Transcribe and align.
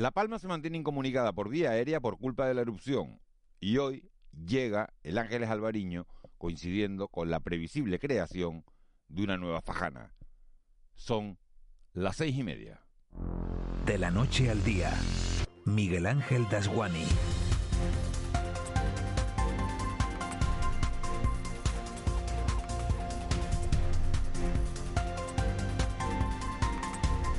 La 0.00 0.12
Palma 0.12 0.38
se 0.38 0.48
mantiene 0.48 0.78
incomunicada 0.78 1.34
por 1.34 1.50
vía 1.50 1.72
aérea 1.72 2.00
por 2.00 2.16
culpa 2.16 2.48
de 2.48 2.54
la 2.54 2.62
erupción 2.62 3.20
y 3.60 3.76
hoy 3.76 4.10
llega 4.32 4.94
el 5.02 5.18
Ángeles 5.18 5.50
Alvariño 5.50 6.06
coincidiendo 6.38 7.08
con 7.08 7.28
la 7.28 7.40
previsible 7.40 7.98
creación 7.98 8.64
de 9.08 9.24
una 9.24 9.36
nueva 9.36 9.60
fajana. 9.60 10.14
Son 10.94 11.36
las 11.92 12.16
seis 12.16 12.34
y 12.34 12.42
media. 12.42 12.80
De 13.84 13.98
la 13.98 14.10
noche 14.10 14.48
al 14.48 14.64
día, 14.64 14.90
Miguel 15.66 16.06
Ángel 16.06 16.48
Dasguani. 16.48 17.04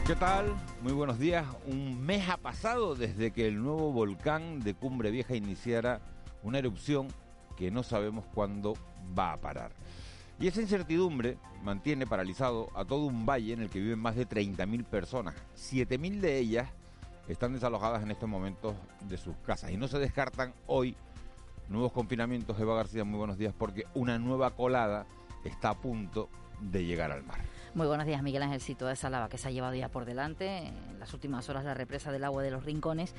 ¿Qué 0.05 0.15
tal? 0.15 0.55
Muy 0.81 0.93
buenos 0.93 1.19
días. 1.19 1.45
Un 1.67 2.03
mes 2.03 2.27
ha 2.27 2.37
pasado 2.37 2.95
desde 2.95 3.31
que 3.31 3.47
el 3.47 3.61
nuevo 3.61 3.91
volcán 3.91 4.59
de 4.59 4.73
Cumbre 4.73 5.11
Vieja 5.11 5.35
iniciara 5.35 6.01
una 6.41 6.57
erupción 6.57 7.07
que 7.55 7.69
no 7.69 7.83
sabemos 7.83 8.25
cuándo 8.33 8.73
va 9.17 9.33
a 9.33 9.37
parar. 9.37 9.71
Y 10.39 10.47
esa 10.47 10.59
incertidumbre 10.59 11.37
mantiene 11.63 12.07
paralizado 12.07 12.69
a 12.75 12.83
todo 12.83 13.05
un 13.05 13.27
valle 13.27 13.53
en 13.53 13.61
el 13.61 13.69
que 13.69 13.79
viven 13.79 13.99
más 13.99 14.15
de 14.15 14.27
30.000 14.27 14.83
personas. 14.85 15.35
7.000 15.55 16.19
de 16.19 16.39
ellas 16.39 16.67
están 17.27 17.53
desalojadas 17.53 18.01
en 18.01 18.09
estos 18.09 18.27
momentos 18.27 18.73
de 19.07 19.17
sus 19.17 19.35
casas 19.45 19.69
y 19.69 19.77
no 19.77 19.87
se 19.87 19.99
descartan 19.99 20.51
hoy 20.65 20.95
nuevos 21.69 21.91
confinamientos. 21.91 22.59
Eva 22.59 22.75
García, 22.75 23.03
muy 23.03 23.19
buenos 23.19 23.37
días, 23.37 23.53
porque 23.55 23.85
una 23.93 24.17
nueva 24.17 24.49
colada 24.55 25.05
está 25.45 25.69
a 25.69 25.77
punto 25.77 26.27
de 26.59 26.85
llegar 26.85 27.11
al 27.11 27.23
mar. 27.23 27.39
Muy 27.73 27.87
buenos 27.87 28.05
días, 28.05 28.21
Miguel 28.21 28.43
Ángelcito 28.43 28.85
de 28.85 28.97
Salava, 28.97 29.29
que 29.29 29.37
se 29.37 29.47
ha 29.47 29.51
llevado 29.51 29.73
ya 29.75 29.87
por 29.87 30.03
delante 30.03 30.67
en 30.67 30.99
las 30.99 31.13
últimas 31.13 31.47
horas 31.47 31.63
la 31.63 31.73
represa 31.73 32.11
del 32.11 32.25
agua 32.25 32.43
de 32.43 32.51
los 32.51 32.65
rincones 32.65 33.15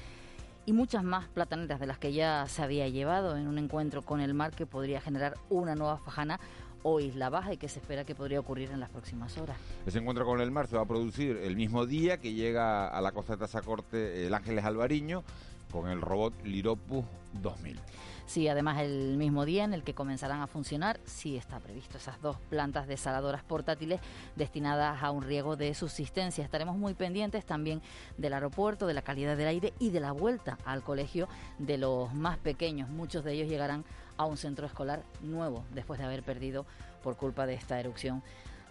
y 0.67 0.75
muchas 0.75 1.03
más 1.05 1.27
plataneras 1.29 1.81
de 1.81 1.87
las 1.87 1.97
que 1.97 2.13
ya 2.13 2.47
se 2.49 2.63
había 2.63 2.87
llevado 2.87 3.39
en 3.39 3.49
un 3.49 3.57
encuentro 3.57 4.03
con 4.03 4.21
el 4.21 4.35
mar 4.35 4.51
que 4.51 4.67
podría 4.67 5.01
generar 5.01 5.39
una 5.49 5.75
nueva 5.75 5.97
fajana 5.97 6.39
o 6.83 7.01
isla 7.01 7.31
baja 7.31 7.55
y 7.55 7.57
que 7.57 7.71
se 7.71 7.79
espera 7.79 8.05
que 8.05 8.15
podría 8.15 8.41
ocurrir 8.41 8.71
en 8.73 8.81
las 8.81 8.91
próximas 8.91 9.39
horas. 9.39 9.57
Ese 9.87 10.01
encuentro 10.01 10.27
con 10.27 10.43
el 10.43 10.51
mar 10.51 10.67
se 10.67 10.77
va 10.77 10.83
a 10.83 10.87
producir 10.87 11.39
el 11.39 11.57
mismo 11.57 11.87
día 11.87 12.19
que 12.19 12.35
llega 12.35 12.89
a 12.89 13.01
la 13.01 13.13
costa 13.13 13.33
de 13.33 13.39
Tazacorte 13.39 14.27
el 14.27 14.35
Ángeles 14.35 14.67
Alvariño 14.67 15.25
con 15.71 15.89
el 15.89 16.03
robot 16.03 16.35
Liropus 16.45 17.07
2000. 17.41 17.81
Sí, 18.27 18.49
además 18.49 18.81
el 18.81 19.17
mismo 19.17 19.45
día 19.45 19.65
en 19.65 19.75
el 19.75 19.83
que 19.83 19.95
comenzarán 19.95 20.41
a 20.41 20.47
funcionar, 20.47 21.01
sí 21.05 21.37
está 21.37 21.59
previsto 21.61 21.99
esas 21.99 22.21
dos 22.21 22.39
plantas 22.49 22.87
desaladoras 22.87 23.43
portátiles 23.43 24.01
destinadas 24.37 25.03
a 25.03 25.11
un 25.11 25.23
riego 25.23 25.57
de 25.57 25.75
subsistencia. 25.75 26.45
Estaremos 26.45 26.77
muy 26.77 26.95
pendientes 26.95 27.45
también 27.45 27.83
del 28.17 28.33
aeropuerto, 28.33 28.87
de 28.87 28.95
la 28.95 29.03
calidad 29.03 29.37
del 29.37 29.49
aire 29.49 29.73
y 29.79 29.91
de 29.91 30.01
la 30.01 30.13
vuelta 30.13 30.59
al 30.65 30.83
colegio 30.83 31.29
de 31.59 31.79
los 31.79 32.15
más 32.15 32.39
pequeños. 32.39 32.89
Muchos 32.89 33.25
de 33.25 33.33
ellos 33.35 33.49
llegarán 33.49 33.85
a 34.17 34.25
un 34.25 34.37
centro 34.37 34.67
escolar 34.67 35.03
nuevo 35.21 35.65
después 35.75 35.99
de 35.99 36.07
haber 36.07 36.23
perdido 36.23 36.65
por 37.03 37.17
culpa 37.17 37.47
de 37.47 37.55
esta 37.55 37.81
erupción 37.81 38.23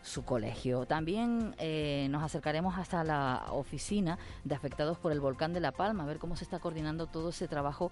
su 0.03 0.23
colegio. 0.25 0.85
También 0.85 1.55
eh, 1.59 2.07
nos 2.09 2.23
acercaremos 2.23 2.77
hasta 2.77 3.03
la 3.03 3.45
oficina 3.51 4.17
de 4.43 4.55
afectados 4.55 4.97
por 4.97 5.11
el 5.11 5.19
volcán 5.19 5.53
de 5.53 5.59
La 5.59 5.71
Palma, 5.71 6.03
a 6.03 6.07
ver 6.07 6.17
cómo 6.17 6.35
se 6.35 6.43
está 6.43 6.59
coordinando 6.59 7.07
todo 7.07 7.29
ese 7.29 7.47
trabajo 7.47 7.91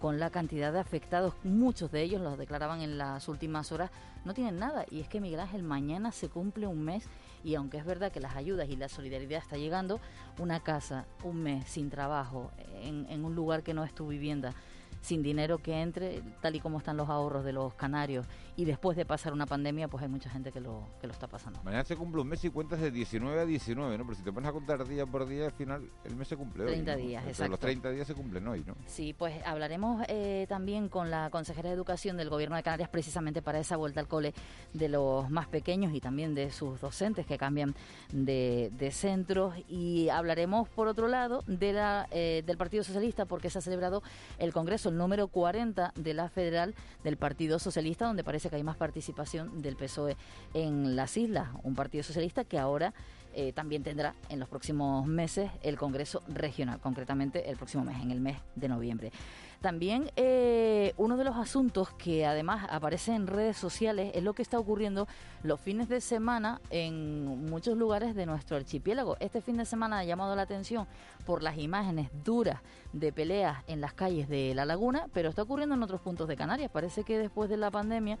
con 0.00 0.18
la 0.18 0.30
cantidad 0.30 0.72
de 0.72 0.80
afectados. 0.80 1.34
Muchos 1.44 1.92
de 1.92 2.02
ellos, 2.02 2.20
los 2.22 2.38
declaraban 2.38 2.80
en 2.80 2.98
las 2.98 3.28
últimas 3.28 3.70
horas, 3.70 3.90
no 4.24 4.34
tienen 4.34 4.58
nada. 4.58 4.86
Y 4.90 5.00
es 5.00 5.08
que 5.08 5.20
Miguel 5.20 5.40
Ángel, 5.40 5.62
mañana 5.62 6.10
se 6.10 6.28
cumple 6.28 6.66
un 6.66 6.82
mes 6.82 7.04
y 7.44 7.54
aunque 7.54 7.76
es 7.76 7.84
verdad 7.84 8.10
que 8.10 8.20
las 8.20 8.34
ayudas 8.34 8.68
y 8.68 8.76
la 8.76 8.88
solidaridad 8.88 9.40
está 9.40 9.56
llegando, 9.56 10.00
una 10.38 10.60
casa, 10.60 11.06
un 11.22 11.42
mes 11.42 11.68
sin 11.68 11.90
trabajo, 11.90 12.50
en, 12.82 13.06
en 13.10 13.24
un 13.24 13.34
lugar 13.34 13.62
que 13.62 13.74
no 13.74 13.84
es 13.84 13.94
tu 13.94 14.08
vivienda, 14.08 14.54
sin 15.00 15.22
dinero 15.22 15.58
que 15.58 15.80
entre, 15.80 16.22
tal 16.40 16.56
y 16.56 16.60
como 16.60 16.78
están 16.78 16.96
los 16.96 17.08
ahorros 17.08 17.44
de 17.44 17.52
los 17.52 17.74
canarios, 17.74 18.26
y 18.60 18.66
después 18.66 18.94
de 18.94 19.06
pasar 19.06 19.32
una 19.32 19.46
pandemia, 19.46 19.88
pues 19.88 20.02
hay 20.02 20.10
mucha 20.10 20.28
gente 20.28 20.52
que 20.52 20.60
lo, 20.60 20.86
que 21.00 21.06
lo 21.06 21.14
está 21.14 21.26
pasando. 21.26 21.62
Mañana 21.62 21.82
se 21.82 21.96
cumple 21.96 22.20
un 22.20 22.28
mes 22.28 22.44
y 22.44 22.50
cuentas 22.50 22.78
de 22.78 22.90
19 22.90 23.40
a 23.40 23.46
19, 23.46 23.96
¿no? 23.96 24.04
Pero 24.04 24.14
si 24.14 24.22
te 24.22 24.30
pones 24.30 24.50
a 24.50 24.52
contar 24.52 24.86
día 24.86 25.06
por 25.06 25.26
día, 25.26 25.46
al 25.46 25.52
final 25.52 25.90
el 26.04 26.14
mes 26.14 26.28
se 26.28 26.36
cumple 26.36 26.66
30 26.66 26.94
hoy. 26.94 27.02
días, 27.02 27.26
exacto. 27.26 27.52
Los 27.52 27.60
30 27.60 27.90
días 27.90 28.06
se 28.06 28.14
cumplen 28.14 28.46
hoy, 28.46 28.62
¿no? 28.66 28.74
Sí, 28.84 29.14
pues 29.14 29.34
hablaremos 29.46 30.04
eh, 30.08 30.44
también 30.46 30.90
con 30.90 31.10
la 31.10 31.30
consejera 31.30 31.70
de 31.70 31.74
Educación 31.74 32.18
del 32.18 32.28
Gobierno 32.28 32.54
de 32.54 32.62
Canarias 32.62 32.90
precisamente 32.90 33.40
para 33.40 33.60
esa 33.60 33.78
vuelta 33.78 33.98
al 33.98 34.08
cole 34.08 34.34
de 34.74 34.90
los 34.90 35.30
más 35.30 35.48
pequeños 35.48 35.94
y 35.94 36.00
también 36.00 36.34
de 36.34 36.50
sus 36.50 36.82
docentes 36.82 37.24
que 37.24 37.38
cambian 37.38 37.74
de, 38.12 38.70
de 38.76 38.90
centros. 38.90 39.54
Y 39.70 40.10
hablaremos, 40.10 40.68
por 40.68 40.86
otro 40.86 41.08
lado, 41.08 41.44
de 41.46 41.72
la, 41.72 42.08
eh, 42.10 42.42
del 42.44 42.58
Partido 42.58 42.84
Socialista 42.84 43.24
porque 43.24 43.48
se 43.48 43.56
ha 43.56 43.62
celebrado 43.62 44.02
el 44.38 44.52
Congreso, 44.52 44.90
el 44.90 44.98
número 44.98 45.28
40 45.28 45.94
de 45.96 46.12
la 46.12 46.28
Federal 46.28 46.74
del 47.04 47.16
Partido 47.16 47.58
Socialista, 47.58 48.04
donde 48.04 48.22
parece 48.22 48.49
que 48.50 48.56
hay 48.56 48.62
más 48.62 48.76
participación 48.76 49.62
del 49.62 49.76
PSOE 49.76 50.16
en 50.52 50.96
las 50.96 51.16
islas. 51.16 51.48
Un 51.62 51.74
Partido 51.74 52.04
Socialista 52.04 52.44
que 52.44 52.58
ahora 52.58 52.92
eh, 53.32 53.52
también 53.52 53.84
tendrá 53.84 54.14
en 54.28 54.40
los 54.40 54.48
próximos 54.48 55.06
meses 55.06 55.50
el 55.62 55.78
Congreso 55.78 56.22
Regional, 56.28 56.80
concretamente 56.80 57.48
el 57.48 57.56
próximo 57.56 57.84
mes, 57.84 58.02
en 58.02 58.10
el 58.10 58.20
mes 58.20 58.38
de 58.56 58.68
noviembre. 58.68 59.12
También 59.60 60.10
eh, 60.16 60.94
uno 60.96 61.18
de 61.18 61.24
los 61.24 61.36
asuntos 61.36 61.90
que 61.90 62.24
además 62.24 62.66
aparece 62.70 63.14
en 63.14 63.26
redes 63.26 63.58
sociales 63.58 64.10
es 64.14 64.22
lo 64.22 64.32
que 64.32 64.40
está 64.40 64.58
ocurriendo 64.58 65.06
los 65.42 65.60
fines 65.60 65.90
de 65.90 66.00
semana 66.00 66.62
en 66.70 67.44
muchos 67.44 67.76
lugares 67.76 68.14
de 68.14 68.24
nuestro 68.24 68.56
archipiélago. 68.56 69.18
Este 69.20 69.42
fin 69.42 69.58
de 69.58 69.66
semana 69.66 69.98
ha 69.98 70.04
llamado 70.04 70.34
la 70.34 70.42
atención 70.42 70.86
por 71.26 71.42
las 71.42 71.58
imágenes 71.58 72.08
duras 72.24 72.62
de 72.94 73.12
peleas 73.12 73.62
en 73.66 73.82
las 73.82 73.92
calles 73.92 74.30
de 74.30 74.54
La 74.54 74.64
Laguna, 74.64 75.08
pero 75.12 75.28
está 75.28 75.42
ocurriendo 75.42 75.74
en 75.74 75.82
otros 75.82 76.00
puntos 76.00 76.26
de 76.26 76.36
Canarias. 76.36 76.70
Parece 76.70 77.04
que 77.04 77.18
después 77.18 77.50
de 77.50 77.58
la 77.58 77.70
pandemia 77.70 78.18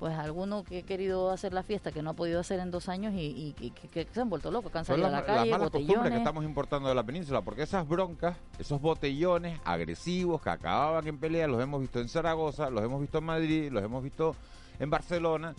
pues 0.00 0.16
alguno 0.18 0.64
que 0.64 0.78
ha 0.78 0.82
querido 0.82 1.30
hacer 1.30 1.52
la 1.52 1.62
fiesta 1.62 1.92
que 1.92 2.02
no 2.02 2.10
ha 2.10 2.14
podido 2.14 2.40
hacer 2.40 2.58
en 2.58 2.70
dos 2.70 2.88
años 2.88 3.12
y, 3.12 3.18
y, 3.18 3.54
y 3.60 3.70
que, 3.70 3.86
que, 3.86 4.08
se 4.10 4.20
han 4.22 4.30
vuelto 4.30 4.50
locos, 4.50 4.72
que 4.72 4.78
han 4.78 4.86
salido 4.86 5.08
a 5.08 5.10
la 5.10 5.26
calle, 5.26 5.50
las 5.50 5.58
malas 5.58 5.70
costumbres 5.70 5.88
botellones. 5.88 6.12
que 6.12 6.18
estamos 6.18 6.44
importando 6.44 6.88
de 6.88 6.94
la 6.94 7.02
península, 7.04 7.42
porque 7.42 7.62
esas 7.64 7.86
broncas, 7.86 8.34
esos 8.58 8.80
botellones 8.80 9.60
agresivos 9.62 10.40
que 10.40 10.48
acababan 10.48 11.06
en 11.06 11.18
pelea, 11.18 11.46
los 11.46 11.62
hemos 11.62 11.82
visto 11.82 12.00
en 12.00 12.08
Zaragoza, 12.08 12.70
los 12.70 12.82
hemos 12.82 12.98
visto 13.02 13.18
en 13.18 13.24
Madrid, 13.24 13.70
los 13.70 13.84
hemos 13.84 14.02
visto 14.02 14.34
en 14.78 14.88
Barcelona 14.88 15.54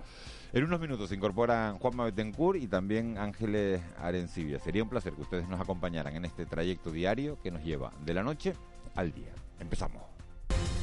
En 0.52 0.64
unos 0.64 0.80
minutos 0.80 1.10
se 1.10 1.16
incorporan 1.16 1.78
Juanma 1.78 2.06
Betancourt 2.06 2.60
y 2.60 2.68
también 2.68 3.20
Ángeles 3.20 3.80
Arencibia. 4.00 4.58
Sería 4.58 4.82
un 4.82 4.90
placer 4.90 5.14
que 5.14 5.22
ustedes 5.22 5.48
nos 5.48 5.62
acompañaran 5.62 6.16
en 6.16 6.26
este 6.26 6.48
trayecto 6.48 6.92
diario 6.92 7.40
que 7.44 7.52
nos 7.52 7.64
lleva 7.64 7.92
de 8.04 8.16
la 8.16 8.24
noche 8.24 8.56
al 8.96 9.12
día. 9.12 9.32
Empezamos. 9.60 10.02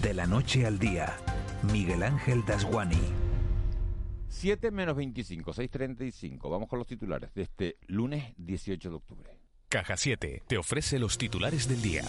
De 0.01 0.15
la 0.15 0.29
noche 0.29 0.65
al 0.65 0.79
día, 0.79 1.17
Miguel 1.73 2.05
Ángel 2.05 2.45
Dasguani. 2.47 3.03
7 4.29 4.71
menos 4.71 4.95
25, 4.95 5.53
6.35. 5.55 6.49
Vamos 6.49 6.69
con 6.69 6.79
los 6.79 6.87
titulares 6.87 7.35
de 7.35 7.43
este 7.43 7.79
lunes 7.89 8.33
18 8.37 8.91
de 8.91 8.95
octubre. 8.95 9.37
Caja 9.69 9.97
7 9.97 10.45
te 10.47 10.57
ofrece 10.57 11.01
los 11.01 11.19
titulares 11.19 11.67
del 11.67 11.83
día. 11.83 12.05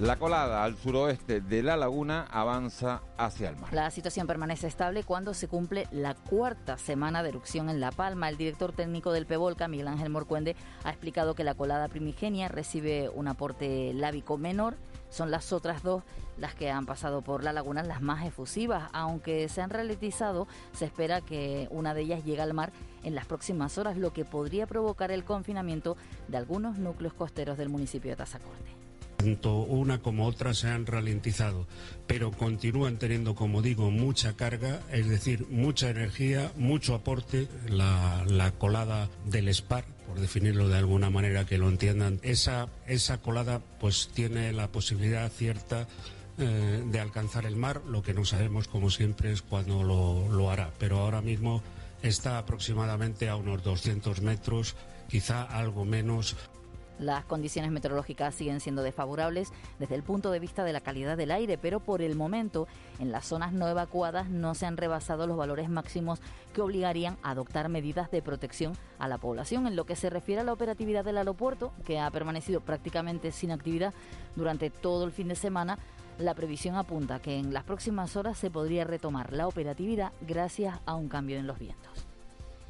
La 0.00 0.16
colada 0.18 0.62
al 0.62 0.76
suroeste 0.76 1.40
de 1.40 1.62
la 1.62 1.74
laguna 1.74 2.26
avanza 2.30 3.00
hacia 3.16 3.48
el 3.48 3.56
mar. 3.56 3.72
La 3.72 3.90
situación 3.90 4.26
permanece 4.26 4.66
estable 4.66 5.04
cuando 5.04 5.32
se 5.32 5.48
cumple 5.48 5.88
la 5.90 6.14
cuarta 6.14 6.76
semana 6.76 7.22
de 7.22 7.30
erupción 7.30 7.70
en 7.70 7.80
La 7.80 7.92
Palma. 7.92 8.28
El 8.28 8.36
director 8.36 8.72
técnico 8.72 9.10
del 9.10 9.24
PEVOLCA, 9.24 9.68
Miguel 9.68 9.88
Ángel 9.88 10.10
Morcuende, 10.10 10.54
ha 10.84 10.90
explicado 10.90 11.34
que 11.34 11.44
la 11.44 11.54
colada 11.54 11.88
primigenia 11.88 12.48
recibe 12.48 13.08
un 13.08 13.26
aporte 13.26 13.94
lábico 13.94 14.36
menor. 14.36 14.76
Son 15.08 15.30
las 15.30 15.50
otras 15.54 15.82
dos 15.82 16.02
las 16.36 16.54
que 16.54 16.70
han 16.70 16.84
pasado 16.84 17.22
por 17.22 17.42
la 17.42 17.54
laguna 17.54 17.82
las 17.82 18.02
más 18.02 18.26
efusivas. 18.26 18.90
Aunque 18.92 19.48
se 19.48 19.62
han 19.62 19.70
ralentizado, 19.70 20.46
se 20.74 20.84
espera 20.84 21.22
que 21.22 21.68
una 21.70 21.94
de 21.94 22.02
ellas 22.02 22.22
llegue 22.22 22.42
al 22.42 22.52
mar 22.52 22.70
en 23.02 23.14
las 23.14 23.24
próximas 23.24 23.78
horas, 23.78 23.96
lo 23.96 24.12
que 24.12 24.26
podría 24.26 24.66
provocar 24.66 25.10
el 25.10 25.24
confinamiento 25.24 25.96
de 26.28 26.36
algunos 26.36 26.76
núcleos 26.76 27.14
costeros 27.14 27.56
del 27.56 27.70
municipio 27.70 28.10
de 28.10 28.16
Tazacorte. 28.16 28.85
Tanto 29.16 29.56
una 29.56 30.00
como 30.02 30.26
otra 30.26 30.52
se 30.54 30.68
han 30.68 30.86
ralentizado, 30.86 31.66
pero 32.06 32.30
continúan 32.30 32.98
teniendo, 32.98 33.34
como 33.34 33.62
digo, 33.62 33.90
mucha 33.90 34.36
carga, 34.36 34.80
es 34.92 35.08
decir, 35.08 35.46
mucha 35.48 35.88
energía, 35.88 36.52
mucho 36.56 36.94
aporte. 36.94 37.48
La, 37.68 38.24
la 38.28 38.52
colada 38.52 39.08
del 39.24 39.52
SPAR, 39.52 39.84
por 40.06 40.20
definirlo 40.20 40.68
de 40.68 40.78
alguna 40.78 41.10
manera 41.10 41.46
que 41.46 41.58
lo 41.58 41.68
entiendan, 41.68 42.20
esa, 42.22 42.68
esa 42.86 43.18
colada 43.18 43.60
pues 43.80 44.10
tiene 44.12 44.52
la 44.52 44.68
posibilidad 44.68 45.30
cierta 45.30 45.88
eh, 46.38 46.82
de 46.84 47.00
alcanzar 47.00 47.46
el 47.46 47.56
mar, 47.56 47.80
lo 47.88 48.02
que 48.02 48.12
no 48.12 48.26
sabemos, 48.26 48.68
como 48.68 48.90
siempre, 48.90 49.32
es 49.32 49.40
cuándo 49.40 49.82
lo, 49.82 50.28
lo 50.28 50.50
hará. 50.50 50.70
Pero 50.78 50.98
ahora 50.98 51.22
mismo 51.22 51.62
está 52.02 52.36
aproximadamente 52.36 53.30
a 53.30 53.36
unos 53.36 53.62
200 53.62 54.20
metros, 54.20 54.76
quizá 55.08 55.42
algo 55.42 55.86
menos. 55.86 56.36
Las 56.98 57.24
condiciones 57.24 57.70
meteorológicas 57.70 58.34
siguen 58.34 58.60
siendo 58.60 58.82
desfavorables 58.82 59.52
desde 59.78 59.94
el 59.94 60.02
punto 60.02 60.30
de 60.30 60.40
vista 60.40 60.64
de 60.64 60.72
la 60.72 60.80
calidad 60.80 61.16
del 61.16 61.30
aire, 61.30 61.58
pero 61.58 61.80
por 61.80 62.00
el 62.00 62.16
momento 62.16 62.66
en 62.98 63.12
las 63.12 63.26
zonas 63.26 63.52
no 63.52 63.68
evacuadas 63.68 64.30
no 64.30 64.54
se 64.54 64.64
han 64.64 64.78
rebasado 64.78 65.26
los 65.26 65.36
valores 65.36 65.68
máximos 65.68 66.20
que 66.54 66.62
obligarían 66.62 67.18
a 67.22 67.30
adoptar 67.30 67.68
medidas 67.68 68.10
de 68.10 68.22
protección 68.22 68.72
a 68.98 69.08
la 69.08 69.18
población. 69.18 69.66
En 69.66 69.76
lo 69.76 69.84
que 69.84 69.96
se 69.96 70.08
refiere 70.08 70.40
a 70.40 70.44
la 70.44 70.54
operatividad 70.54 71.04
del 71.04 71.18
aeropuerto, 71.18 71.72
que 71.84 71.98
ha 71.98 72.10
permanecido 72.10 72.60
prácticamente 72.60 73.30
sin 73.30 73.50
actividad 73.50 73.92
durante 74.34 74.70
todo 74.70 75.04
el 75.04 75.12
fin 75.12 75.28
de 75.28 75.36
semana, 75.36 75.78
la 76.18 76.34
previsión 76.34 76.76
apunta 76.76 77.20
que 77.20 77.36
en 77.36 77.52
las 77.52 77.64
próximas 77.64 78.16
horas 78.16 78.38
se 78.38 78.50
podría 78.50 78.84
retomar 78.84 79.34
la 79.34 79.46
operatividad 79.46 80.12
gracias 80.22 80.80
a 80.86 80.94
un 80.94 81.08
cambio 81.08 81.38
en 81.38 81.46
los 81.46 81.58
vientos. 81.58 82.06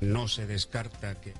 No 0.01 0.27
se 0.27 0.47
descarta 0.47 1.21
que 1.21 1.33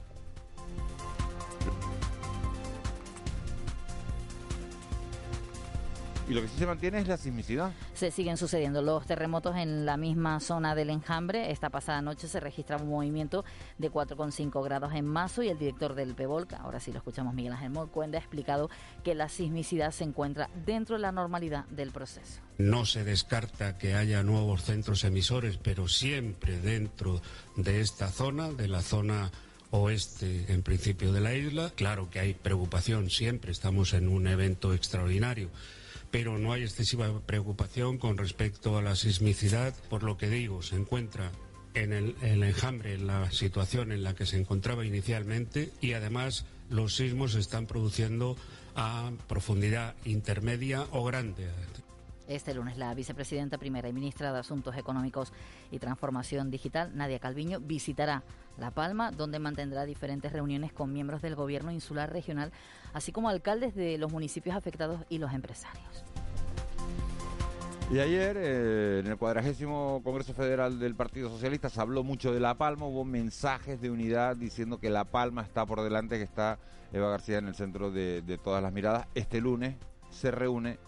Y 6.29 6.35
lo 6.35 6.43
que 6.43 6.49
sí 6.49 6.59
se 6.59 6.67
mantiene 6.67 6.99
es 6.99 7.07
la 7.07 7.17
sismicidad. 7.17 7.73
Se 7.95 8.11
siguen 8.11 8.37
sucediendo 8.37 8.83
los 8.83 9.07
terremotos 9.07 9.55
en 9.57 9.87
la 9.87 9.97
misma 9.97 10.41
zona 10.41 10.75
del 10.75 10.91
enjambre. 10.91 11.53
Esta 11.53 11.71
pasada 11.71 12.03
noche 12.03 12.27
se 12.27 12.41
registraba 12.41 12.83
un 12.83 12.91
movimiento 12.91 13.45
de 13.79 13.93
4,5 13.93 14.65
grados 14.65 14.93
en 14.95 15.07
Mazo 15.07 15.45
y 15.45 15.51
el 15.51 15.59
director 15.59 15.95
del 15.95 16.17
PEVOL, 16.17 16.49
ahora 16.59 16.81
sí 16.81 16.91
lo 16.91 16.99
escuchamos 16.99 17.33
Miguel 17.33 17.53
Ángel 17.53 17.71
Morcuende, 17.71 18.17
ha 18.17 18.21
explicado 18.21 18.69
que 19.05 19.15
la 19.15 19.29
sismicidad 19.29 19.93
se 19.93 20.03
encuentra 20.03 20.51
dentro 20.65 20.97
de 20.97 21.03
la 21.03 21.13
normalidad 21.13 21.65
del 21.67 21.93
proceso. 21.93 22.41
No 22.59 22.87
se 22.87 23.05
descarta 23.05 23.79
que 23.79 23.95
haya 23.95 24.25
nuevos 24.25 24.65
centros 24.65 25.05
emisores, 25.05 25.59
pero 25.59 25.87
siempre 25.87 26.59
dentro 26.59 27.23
de 27.55 27.81
esta 27.81 28.09
zona, 28.09 28.51
de 28.51 28.67
la 28.67 28.83
zona 28.83 29.31
oeste 29.71 30.53
en 30.53 30.63
principio 30.63 31.13
de 31.13 31.21
la 31.21 31.35
isla. 31.35 31.71
Claro 31.77 32.11
que 32.11 32.19
hay 32.19 32.35
preocupación 32.35 33.11
siempre, 33.11 33.53
estamos 33.53 33.93
en 33.93 34.09
un 34.09 34.27
evento 34.27 34.75
extraordinario 34.75 35.51
pero 36.17 36.39
no 36.39 36.55
hay 36.55 36.63
excesiva 36.63 37.21
preocupación 37.27 37.99
con 37.99 38.17
respecto 38.17 38.79
a 38.79 38.81
la 38.81 38.97
sismicidad, 38.97 39.75
por 39.91 40.03
lo 40.03 40.17
que 40.17 40.31
digo, 40.31 40.63
se 40.63 40.75
encuentra 40.75 41.31
en 41.75 41.93
el, 41.93 42.15
enjambre, 42.43 42.95
en 42.95 43.07
la 43.07 43.31
situación 43.31 43.93
en 43.93 44.03
la 44.03 44.15
que 44.15 44.25
se 44.25 44.39
encontraba 44.39 44.87
inicialmente 44.87 45.73
y 45.83 45.93
además 45.93 46.47
los 46.71 46.97
sismos 46.97 47.33
se 47.33 47.41
están 47.41 47.67
produciendo 47.67 48.35
a 48.75 49.13
profundidad 49.29 49.95
intermedia 50.07 50.87
o 50.91 51.05
grande. 51.05 51.51
Este 52.29 52.55
lunes 52.55 52.77
la 52.77 52.93
vicepresidenta 52.93 53.57
primera 53.57 53.89
y 53.89 53.93
ministra 53.93 54.33
de 54.33 54.41
Asuntos 54.41 54.77
Económicos 54.77 55.33
y 55.71 55.79
Transformación 55.79 56.51
Digital, 56.51 56.91
Nadia 56.97 57.21
Calviño, 57.21 57.61
visitará 57.61 58.25
La 58.59 58.73
Palma, 58.73 59.13
donde 59.13 59.39
mantendrá 59.39 59.85
diferentes 59.85 60.33
reuniones 60.33 60.73
con 60.73 60.93
miembros 60.93 61.23
del 61.23 61.37
gobierno 61.37 61.71
insular 61.71 62.13
regional, 62.13 62.51
así 62.93 63.13
como 63.13 63.29
alcaldes 63.29 63.77
de 63.77 63.97
los 63.97 64.11
municipios 64.11 64.57
afectados 64.57 65.03
y 65.09 65.19
los 65.19 65.33
empresarios. 65.33 66.05
Y 67.93 68.01
ayer, 68.01 68.37
eh, 68.37 68.99
en 69.05 69.07
el 69.07 69.17
cuadragésimo 69.17 70.01
Congreso 70.03 70.35
Federal 70.35 70.81
del 70.81 70.97
Partido 70.97 71.29
Socialista, 71.29 71.69
se 71.69 71.81
habló 71.81 72.03
mucho 72.03 72.33
de 72.33 72.41
La 72.41 72.59
Palma, 72.59 72.87
hubo 72.87 73.05
mensajes 73.05 73.81
de 73.81 73.91
unidad 73.91 74.35
diciendo 74.35 74.79
que 74.79 74.91
La 74.91 75.05
Palma 75.05 75.43
está 75.43 75.65
por 75.65 75.81
delante, 75.83 76.19
que 76.19 76.25
está 76.25 76.59
Eva 76.93 77.09
García 77.09 77.39
en 77.39 77.47
el 77.47 77.55
centro 77.55 77.93
de, 77.93 78.23
de 78.23 78.39
todas 78.39 78.61
las 78.61 78.73
miradas. 78.73 79.07
Este 79.15 79.41
lunes 79.41 79.77
se 80.11 80.33
reúne 80.33 80.81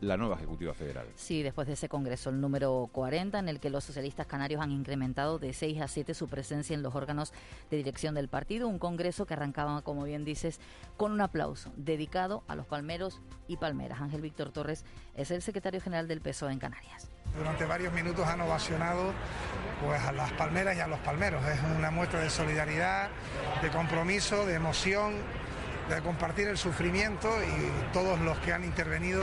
la 0.00 0.16
nueva 0.16 0.36
Ejecutiva 0.36 0.74
Federal. 0.74 1.06
Sí, 1.14 1.42
después 1.42 1.66
de 1.66 1.74
ese 1.74 1.88
Congreso, 1.88 2.30
el 2.30 2.40
número 2.40 2.88
40, 2.92 3.38
en 3.38 3.48
el 3.48 3.60
que 3.60 3.70
los 3.70 3.84
socialistas 3.84 4.26
canarios 4.26 4.60
han 4.60 4.70
incrementado 4.70 5.38
de 5.38 5.52
6 5.52 5.80
a 5.80 5.88
7 5.88 6.14
su 6.14 6.28
presencia 6.28 6.74
en 6.74 6.82
los 6.82 6.94
órganos 6.94 7.32
de 7.70 7.78
dirección 7.78 8.14
del 8.14 8.28
partido, 8.28 8.68
un 8.68 8.78
Congreso 8.78 9.26
que 9.26 9.34
arrancaba, 9.34 9.82
como 9.82 10.04
bien 10.04 10.24
dices, 10.24 10.60
con 10.96 11.12
un 11.12 11.20
aplauso 11.20 11.72
dedicado 11.76 12.42
a 12.48 12.56
los 12.56 12.66
palmeros 12.66 13.20
y 13.48 13.56
palmeras. 13.56 14.00
Ángel 14.00 14.20
Víctor 14.20 14.52
Torres 14.52 14.84
es 15.14 15.30
el 15.30 15.42
secretario 15.42 15.80
general 15.80 16.08
del 16.08 16.20
PSOE 16.20 16.52
en 16.52 16.58
Canarias. 16.58 17.10
Durante 17.36 17.64
varios 17.64 17.92
minutos 17.92 18.26
han 18.26 18.40
ovacionado 18.40 19.12
pues, 19.84 20.00
a 20.00 20.12
las 20.12 20.32
palmeras 20.32 20.76
y 20.76 20.80
a 20.80 20.86
los 20.86 20.98
palmeros. 21.00 21.44
Es 21.46 21.60
una 21.76 21.90
muestra 21.90 22.20
de 22.20 22.30
solidaridad, 22.30 23.08
de 23.62 23.70
compromiso, 23.70 24.46
de 24.46 24.54
emoción, 24.54 25.14
de 25.88 26.00
compartir 26.02 26.48
el 26.48 26.58
sufrimiento 26.58 27.28
y 27.42 27.92
todos 27.92 28.18
los 28.20 28.38
que 28.38 28.52
han 28.52 28.64
intervenido 28.64 29.22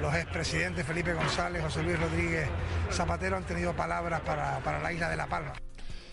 los 0.00 0.14
expresidentes 0.14 0.86
Felipe 0.86 1.12
González, 1.12 1.62
José 1.62 1.82
Luis 1.82 2.00
Rodríguez 2.00 2.48
Zapatero 2.90 3.36
han 3.36 3.44
tenido 3.44 3.74
palabras 3.74 4.20
para, 4.22 4.58
para, 4.60 4.80
la 4.80 4.92
isla 4.92 5.10
de 5.10 5.16
La 5.16 5.26
Palma. 5.26 5.52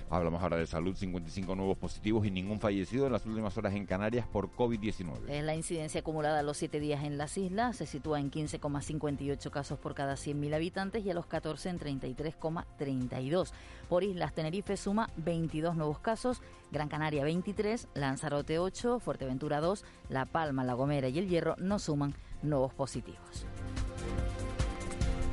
Hablamos 0.09 0.41
ahora 0.41 0.55
de 0.55 0.65
salud, 0.65 0.95
55 0.95 1.53
nuevos 1.55 1.77
positivos 1.77 2.25
y 2.25 2.31
ningún 2.31 2.61
fallecido 2.61 3.07
en 3.07 3.11
las 3.11 3.25
últimas 3.25 3.57
horas 3.57 3.73
en 3.73 3.85
Canarias 3.85 4.25
por 4.25 4.49
COVID-19. 4.51 5.41
La 5.41 5.53
incidencia 5.53 5.99
acumulada 5.99 6.39
a 6.39 6.43
los 6.43 6.55
siete 6.55 6.79
días 6.79 7.03
en 7.03 7.17
las 7.17 7.37
islas 7.37 7.75
se 7.75 7.85
sitúa 7.85 8.19
en 8.19 8.31
15,58 8.31 9.49
casos 9.49 9.79
por 9.79 9.95
cada 9.95 10.13
100.000 10.13 10.55
habitantes 10.55 11.05
y 11.05 11.11
a 11.11 11.13
los 11.13 11.25
14 11.25 11.69
en 11.69 11.79
33,32. 11.79 13.51
Por 13.89 14.03
islas, 14.03 14.33
Tenerife 14.33 14.77
suma 14.77 15.09
22 15.17 15.75
nuevos 15.75 15.99
casos, 15.99 16.41
Gran 16.71 16.87
Canaria 16.87 17.25
23, 17.25 17.89
Lanzarote 17.93 18.59
8, 18.59 18.99
Fuerteventura 18.99 19.59
2, 19.59 19.83
La 20.09 20.25
Palma, 20.25 20.63
La 20.63 20.73
Gomera 20.73 21.09
y 21.09 21.19
El 21.19 21.27
Hierro 21.27 21.55
no 21.57 21.79
suman 21.79 22.15
nuevos 22.41 22.73
positivos. 22.73 23.45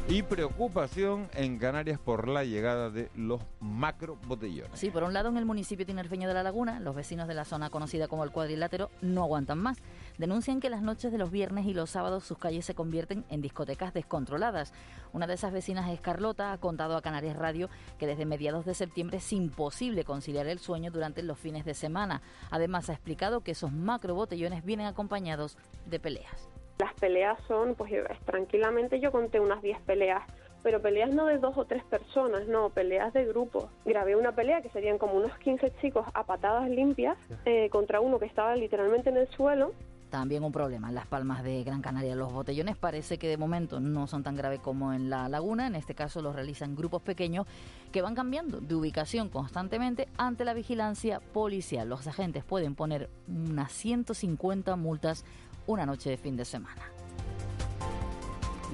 Y 0.06 0.22
preocupación 0.22 1.30
en 1.32 1.58
Canarias 1.58 1.98
por 1.98 2.28
la 2.28 2.44
llegada 2.44 2.90
de 2.90 3.10
los 3.16 3.40
macro 3.58 4.18
botellones. 4.26 4.78
Sí, 4.78 4.90
por 4.90 5.02
un 5.02 5.14
lado 5.14 5.30
en 5.30 5.38
el 5.38 5.46
municipio 5.46 5.86
tinerfeño 5.86 6.28
de 6.28 6.34
La 6.34 6.42
Laguna, 6.42 6.78
los 6.78 6.94
vecinos 6.94 7.26
de 7.26 7.32
la 7.32 7.46
zona 7.46 7.70
conocida 7.70 8.06
como 8.06 8.22
el 8.22 8.30
cuadrilátero 8.30 8.90
no 9.00 9.22
aguantan 9.22 9.60
más. 9.60 9.78
Denuncian 10.18 10.60
que 10.60 10.68
las 10.68 10.82
noches 10.82 11.10
de 11.10 11.16
los 11.16 11.30
viernes 11.30 11.64
y 11.64 11.72
los 11.72 11.88
sábados 11.88 12.24
sus 12.24 12.36
calles 12.36 12.66
se 12.66 12.74
convierten 12.74 13.24
en 13.30 13.40
discotecas 13.40 13.94
descontroladas. 13.94 14.74
Una 15.14 15.26
de 15.26 15.34
esas 15.34 15.54
vecinas 15.54 15.90
es 15.90 16.02
Carlota, 16.02 16.52
ha 16.52 16.58
contado 16.58 16.98
a 16.98 17.02
Canarias 17.02 17.36
Radio 17.36 17.70
que 17.98 18.06
desde 18.06 18.26
mediados 18.26 18.66
de 18.66 18.74
septiembre 18.74 19.16
es 19.16 19.32
imposible 19.32 20.04
conciliar 20.04 20.46
el 20.48 20.58
sueño 20.58 20.90
durante 20.90 21.22
los 21.22 21.38
fines 21.38 21.64
de 21.64 21.72
semana. 21.72 22.20
Además 22.50 22.90
ha 22.90 22.92
explicado 22.92 23.40
que 23.40 23.52
esos 23.52 23.72
macro 23.72 24.14
botellones 24.14 24.66
vienen 24.66 24.86
acompañados 24.86 25.56
de 25.86 25.98
peleas. 25.98 26.53
Las 26.78 26.92
peleas 26.94 27.38
son, 27.46 27.74
pues 27.74 27.92
tranquilamente 28.24 29.00
yo 29.00 29.12
conté 29.12 29.40
unas 29.40 29.62
10 29.62 29.80
peleas 29.82 30.22
pero 30.64 30.80
peleas 30.80 31.14
no 31.14 31.26
de 31.26 31.36
dos 31.38 31.56
o 31.58 31.66
tres 31.66 31.84
personas, 31.84 32.48
no, 32.48 32.70
peleas 32.70 33.12
de 33.12 33.26
grupo. 33.26 33.68
Grabé 33.84 34.16
una 34.16 34.32
pelea 34.32 34.62
que 34.62 34.70
serían 34.70 34.96
como 34.96 35.12
unos 35.12 35.36
15 35.38 35.74
chicos 35.82 36.06
a 36.14 36.24
patadas 36.24 36.70
limpias 36.70 37.18
eh, 37.44 37.68
contra 37.68 38.00
uno 38.00 38.18
que 38.18 38.24
estaba 38.24 38.56
literalmente 38.56 39.10
en 39.10 39.18
el 39.18 39.28
suelo. 39.28 39.72
También 40.08 40.42
un 40.42 40.52
problema 40.52 40.88
en 40.88 40.94
las 40.94 41.06
palmas 41.06 41.42
de 41.42 41.62
Gran 41.64 41.82
Canaria. 41.82 42.14
Los 42.14 42.32
botellones 42.32 42.76
parece 42.76 43.18
que 43.18 43.28
de 43.28 43.36
momento 43.36 43.78
no 43.78 44.06
son 44.06 44.22
tan 44.22 44.36
graves 44.36 44.60
como 44.60 44.94
en 44.94 45.10
la 45.10 45.28
laguna. 45.28 45.66
En 45.66 45.74
este 45.74 45.94
caso 45.94 46.22
los 46.22 46.34
realizan 46.34 46.76
grupos 46.76 47.02
pequeños 47.02 47.46
que 47.92 48.00
van 48.00 48.14
cambiando 48.14 48.60
de 48.60 48.74
ubicación 48.74 49.28
constantemente 49.28 50.08
ante 50.16 50.44
la 50.44 50.54
vigilancia 50.54 51.20
policial. 51.20 51.88
Los 51.88 52.06
agentes 52.06 52.42
pueden 52.42 52.74
poner 52.74 53.10
unas 53.28 53.72
150 53.72 54.76
multas 54.76 55.24
una 55.66 55.86
noche 55.86 56.10
de 56.10 56.16
fin 56.16 56.36
de 56.36 56.44
semana. 56.44 56.94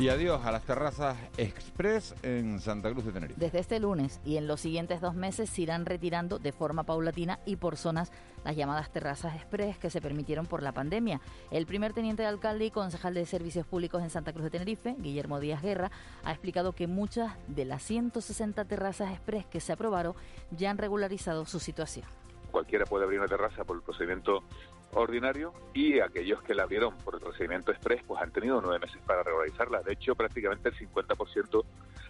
Y 0.00 0.08
adiós 0.08 0.46
a 0.46 0.50
las 0.50 0.62
terrazas 0.62 1.18
express 1.36 2.14
en 2.22 2.58
Santa 2.60 2.90
Cruz 2.90 3.04
de 3.04 3.12
Tenerife. 3.12 3.38
Desde 3.38 3.58
este 3.58 3.78
lunes 3.80 4.18
y 4.24 4.38
en 4.38 4.46
los 4.46 4.60
siguientes 4.60 5.02
dos 5.02 5.14
meses 5.14 5.50
se 5.50 5.60
irán 5.60 5.84
retirando 5.84 6.38
de 6.38 6.52
forma 6.52 6.84
paulatina 6.84 7.38
y 7.44 7.56
por 7.56 7.76
zonas 7.76 8.10
las 8.42 8.56
llamadas 8.56 8.90
terrazas 8.90 9.34
express 9.34 9.76
que 9.76 9.90
se 9.90 10.00
permitieron 10.00 10.46
por 10.46 10.62
la 10.62 10.72
pandemia. 10.72 11.20
El 11.50 11.66
primer 11.66 11.92
teniente 11.92 12.22
de 12.22 12.28
alcalde 12.28 12.64
y 12.64 12.70
concejal 12.70 13.12
de 13.12 13.26
Servicios 13.26 13.66
Públicos 13.66 14.02
en 14.02 14.08
Santa 14.08 14.32
Cruz 14.32 14.44
de 14.44 14.50
Tenerife, 14.50 14.96
Guillermo 14.98 15.38
Díaz 15.38 15.60
Guerra, 15.60 15.90
ha 16.24 16.30
explicado 16.30 16.72
que 16.72 16.86
muchas 16.86 17.34
de 17.48 17.66
las 17.66 17.82
160 17.82 18.64
terrazas 18.64 19.12
express 19.12 19.44
que 19.44 19.60
se 19.60 19.74
aprobaron 19.74 20.14
ya 20.50 20.70
han 20.70 20.78
regularizado 20.78 21.44
su 21.44 21.60
situación. 21.60 22.06
Cualquiera 22.50 22.86
puede 22.86 23.04
abrir 23.04 23.20
una 23.20 23.28
terraza 23.28 23.64
por 23.64 23.76
el 23.76 23.82
procedimiento 23.82 24.44
ordinario 24.92 25.52
y 25.74 26.00
aquellos 26.00 26.42
que 26.42 26.54
la 26.54 26.64
abrieron 26.64 26.96
por 26.98 27.14
el 27.14 27.20
procedimiento 27.20 27.70
express 27.70 28.02
pues 28.04 28.20
han 28.20 28.32
tenido 28.32 28.60
nueve 28.60 28.78
meses 28.80 29.00
para 29.06 29.22
regularizarla. 29.22 29.82
De 29.82 29.92
hecho, 29.92 30.14
prácticamente 30.14 30.68
el 30.68 30.74
50% 30.76 31.64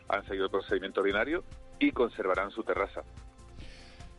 han 0.08 0.24
seguido 0.26 0.46
el 0.46 0.50
procedimiento 0.50 1.00
ordinario 1.00 1.44
y 1.78 1.92
conservarán 1.92 2.50
su 2.50 2.62
terraza. 2.62 3.02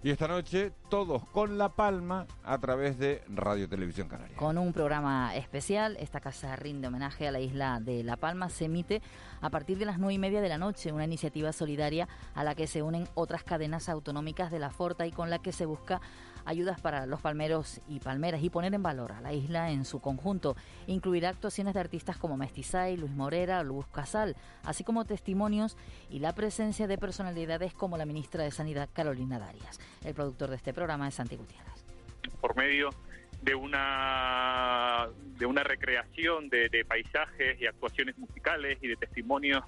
Y 0.04 0.10
esta 0.10 0.28
noche 0.28 0.72
todos 0.90 1.28
con 1.28 1.60
La 1.60 1.70
Palma 1.70 2.26
a 2.44 2.58
través 2.58 2.98
de 2.98 3.24
Radio 3.28 3.70
Televisión 3.70 4.08
Canaria. 4.08 4.36
Con 4.36 4.58
un 4.58 4.74
programa 4.74 5.36
especial, 5.36 5.96
esta 6.00 6.20
casa 6.20 6.56
rinde 6.56 6.88
homenaje 6.88 7.28
a 7.28 7.32
la 7.32 7.40
isla 7.40 7.80
de 7.80 8.04
La 8.04 8.18
Palma. 8.18 8.50
Se 8.50 8.66
emite 8.66 9.04
a 9.42 9.52
partir 9.52 9.78
de 9.78 9.86
las 9.86 10.00
nueve 10.00 10.16
y 10.16 10.18
media 10.18 10.42
de 10.42 10.50
la 10.50 10.58
noche, 10.58 10.92
una 10.92 11.06
iniciativa 11.06 11.54
solidaria 11.54 12.08
a 12.34 12.44
la 12.44 12.56
que 12.56 12.66
se 12.66 12.82
unen 12.82 13.08
otras 13.14 13.44
cadenas 13.44 13.90
autonómicas 13.90 14.50
de 14.50 14.58
la 14.58 14.72
Forta 14.72 15.06
y 15.06 15.12
con 15.12 15.30
la 15.30 15.38
que 15.38 15.52
se 15.52 15.68
busca 15.68 16.02
ayudas 16.46 16.82
para 16.82 17.06
los 17.06 17.22
palmeros 17.22 17.82
y 17.88 18.00
palmeras 18.00 18.42
y 18.44 18.50
poner 18.50 18.74
en 18.74 18.84
valor 18.84 19.12
a 19.12 19.22
la 19.22 19.34
isla 19.34 19.72
en 19.72 19.86
su 19.86 20.00
conjunto. 20.00 20.56
Incluirá 20.88 21.30
actuaciones 21.30 21.74
de 21.74 21.80
artistas 21.80 22.18
como 22.18 22.38
Mestizay, 22.38 22.98
Luis 22.98 23.12
Morera, 23.12 23.64
Luz 23.64 23.88
Casal, 23.88 24.36
así 24.64 24.84
como 24.84 25.06
testimonios 25.06 25.78
y 26.10 26.20
la 26.20 26.34
presencia 26.34 26.88
de 26.88 26.98
personalidades 26.98 27.74
como 27.74 27.98
la 27.98 28.06
ministra 28.06 28.44
de 28.44 28.52
Sanidad 28.52 28.90
Carolina 28.94 29.40
Darias. 29.40 29.80
El 30.04 30.14
productor 30.14 30.50
de 30.50 30.56
este 30.58 30.74
programa 30.74 31.08
es 31.08 31.16
Santi 31.16 31.36
Gutiérrez. 31.36 31.86
Por 32.40 32.56
medio 32.56 32.90
de 33.42 33.56
una 33.56 35.08
de 35.38 35.46
una 35.48 35.64
recreación 35.64 36.50
de, 36.50 36.86
paisajes 36.88 37.60
y 37.60 37.66
actuaciones 37.66 38.16
musicales 38.20 38.78
y 38.82 38.88
de 38.88 38.96
testimonios 38.96 39.64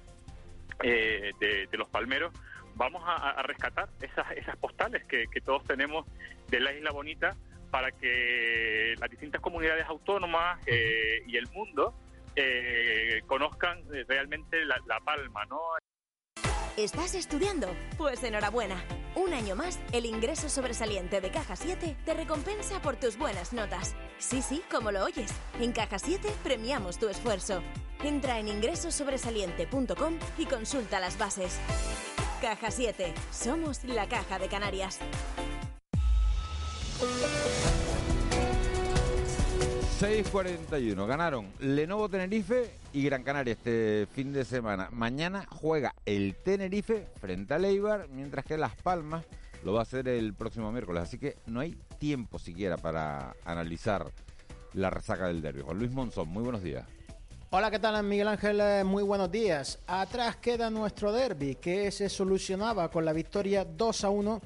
eh, 0.82 1.32
de 1.40 1.76
los 1.76 1.88
palmeros 1.88 2.32
vamos 2.74 3.02
a, 3.06 3.42
rescatar 3.42 3.88
esas, 4.00 4.30
esas 4.32 4.56
postales 4.56 5.04
que, 5.04 5.26
todos 5.44 5.64
tenemos 5.64 6.06
de 6.48 6.60
la 6.60 6.72
Isla 6.72 6.90
Bonita 6.90 7.36
para 7.70 7.90
que 7.92 8.94
las 8.98 9.10
distintas 9.10 9.40
comunidades 9.40 9.86
autónomas 9.86 10.60
eh, 10.66 11.22
y 11.26 11.36
el 11.36 11.48
mundo 11.50 11.94
eh, 12.36 13.22
conozcan 13.26 13.82
realmente 14.08 14.64
la, 14.64 14.80
la 14.86 15.00
palma, 15.00 15.44
¿no? 15.46 15.60
¿Estás 16.76 17.14
estudiando? 17.14 17.68
Pues 17.96 18.24
enhorabuena. 18.24 18.84
Un 19.14 19.32
año 19.32 19.54
más, 19.54 19.78
el 19.92 20.06
ingreso 20.06 20.48
sobresaliente 20.48 21.20
de 21.20 21.30
Caja 21.30 21.54
7 21.54 21.96
te 22.04 22.14
recompensa 22.14 22.82
por 22.82 22.96
tus 22.96 23.16
buenas 23.16 23.52
notas. 23.52 23.94
Sí, 24.18 24.42
sí, 24.42 24.60
como 24.68 24.90
lo 24.90 25.04
oyes. 25.04 25.32
En 25.60 25.70
Caja 25.70 26.00
7 26.00 26.28
premiamos 26.42 26.98
tu 26.98 27.08
esfuerzo. 27.08 27.62
Entra 28.02 28.40
en 28.40 28.48
ingresosobresaliente.com 28.48 30.18
y 30.36 30.46
consulta 30.46 30.98
las 30.98 31.16
bases. 31.16 31.60
Caja 32.44 32.70
7. 32.70 33.14
Somos 33.30 33.84
la 33.84 34.06
Caja 34.06 34.38
de 34.38 34.48
Canarias. 34.48 34.98
6.41. 39.98 41.06
Ganaron 41.06 41.50
Lenovo 41.58 42.10
Tenerife 42.10 42.70
y 42.92 43.02
Gran 43.02 43.22
Canaria 43.22 43.54
este 43.54 44.06
fin 44.12 44.34
de 44.34 44.44
semana. 44.44 44.90
Mañana 44.92 45.46
juega 45.48 45.94
el 46.04 46.36
Tenerife 46.36 47.06
frente 47.18 47.54
al 47.54 47.64
Eibar, 47.64 48.08
mientras 48.10 48.44
que 48.44 48.58
Las 48.58 48.76
Palmas 48.76 49.24
lo 49.64 49.72
va 49.72 49.78
a 49.78 49.84
hacer 49.84 50.06
el 50.06 50.34
próximo 50.34 50.70
miércoles. 50.70 51.02
Así 51.02 51.16
que 51.16 51.38
no 51.46 51.60
hay 51.60 51.78
tiempo 51.98 52.38
siquiera 52.38 52.76
para 52.76 53.34
analizar 53.46 54.04
la 54.74 54.90
resaca 54.90 55.28
del 55.28 55.40
derbi. 55.40 55.62
Juan 55.62 55.78
Luis 55.78 55.92
Monzón, 55.92 56.28
muy 56.28 56.42
buenos 56.42 56.62
días. 56.62 56.84
Hola, 57.56 57.70
¿qué 57.70 57.78
tal 57.78 58.02
Miguel 58.02 58.26
Ángel? 58.26 58.60
Eh, 58.60 58.82
muy 58.82 59.04
buenos 59.04 59.30
días. 59.30 59.78
Atrás 59.86 60.34
queda 60.34 60.70
nuestro 60.70 61.12
derby 61.12 61.54
que 61.54 61.92
se 61.92 62.08
solucionaba 62.08 62.90
con 62.90 63.04
la 63.04 63.12
victoria 63.12 63.64
2 63.64 64.02
a 64.02 64.10
1 64.10 64.42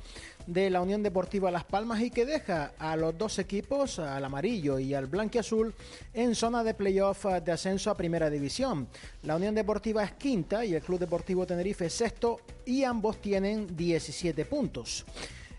de 0.47 0.69
la 0.69 0.83
Unión 0.83 1.03
Deportiva 1.03 1.51
Las 1.51 1.65
Palmas 1.65 2.03
y 2.03 2.11
que 2.11 2.27
deja 2.27 2.75
a 2.79 2.97
los 2.97 3.17
dos 3.17 3.39
equipos, 3.39 3.99
al 3.99 4.23
amarillo 4.27 4.79
y 4.79 4.93
al 4.93 5.09
azul 5.39 5.75
en 6.13 6.35
zona 6.35 6.63
de 6.63 6.75
playoff 6.75 7.25
de 7.25 7.51
ascenso 7.51 7.91
a 7.91 7.97
Primera 7.97 8.29
División. 8.29 8.89
La 9.23 9.37
Unión 9.37 9.55
Deportiva 9.55 10.05
es 10.05 10.13
quinta 10.13 10.67
y 10.67 10.75
el 10.75 10.83
Club 10.83 10.99
Deportivo 10.99 11.47
Tenerife 11.47 11.89
sexto 11.89 12.43
y 12.67 12.85
ambos 12.85 13.23
tienen 13.23 13.75
17 13.75 14.45
puntos. 14.45 15.07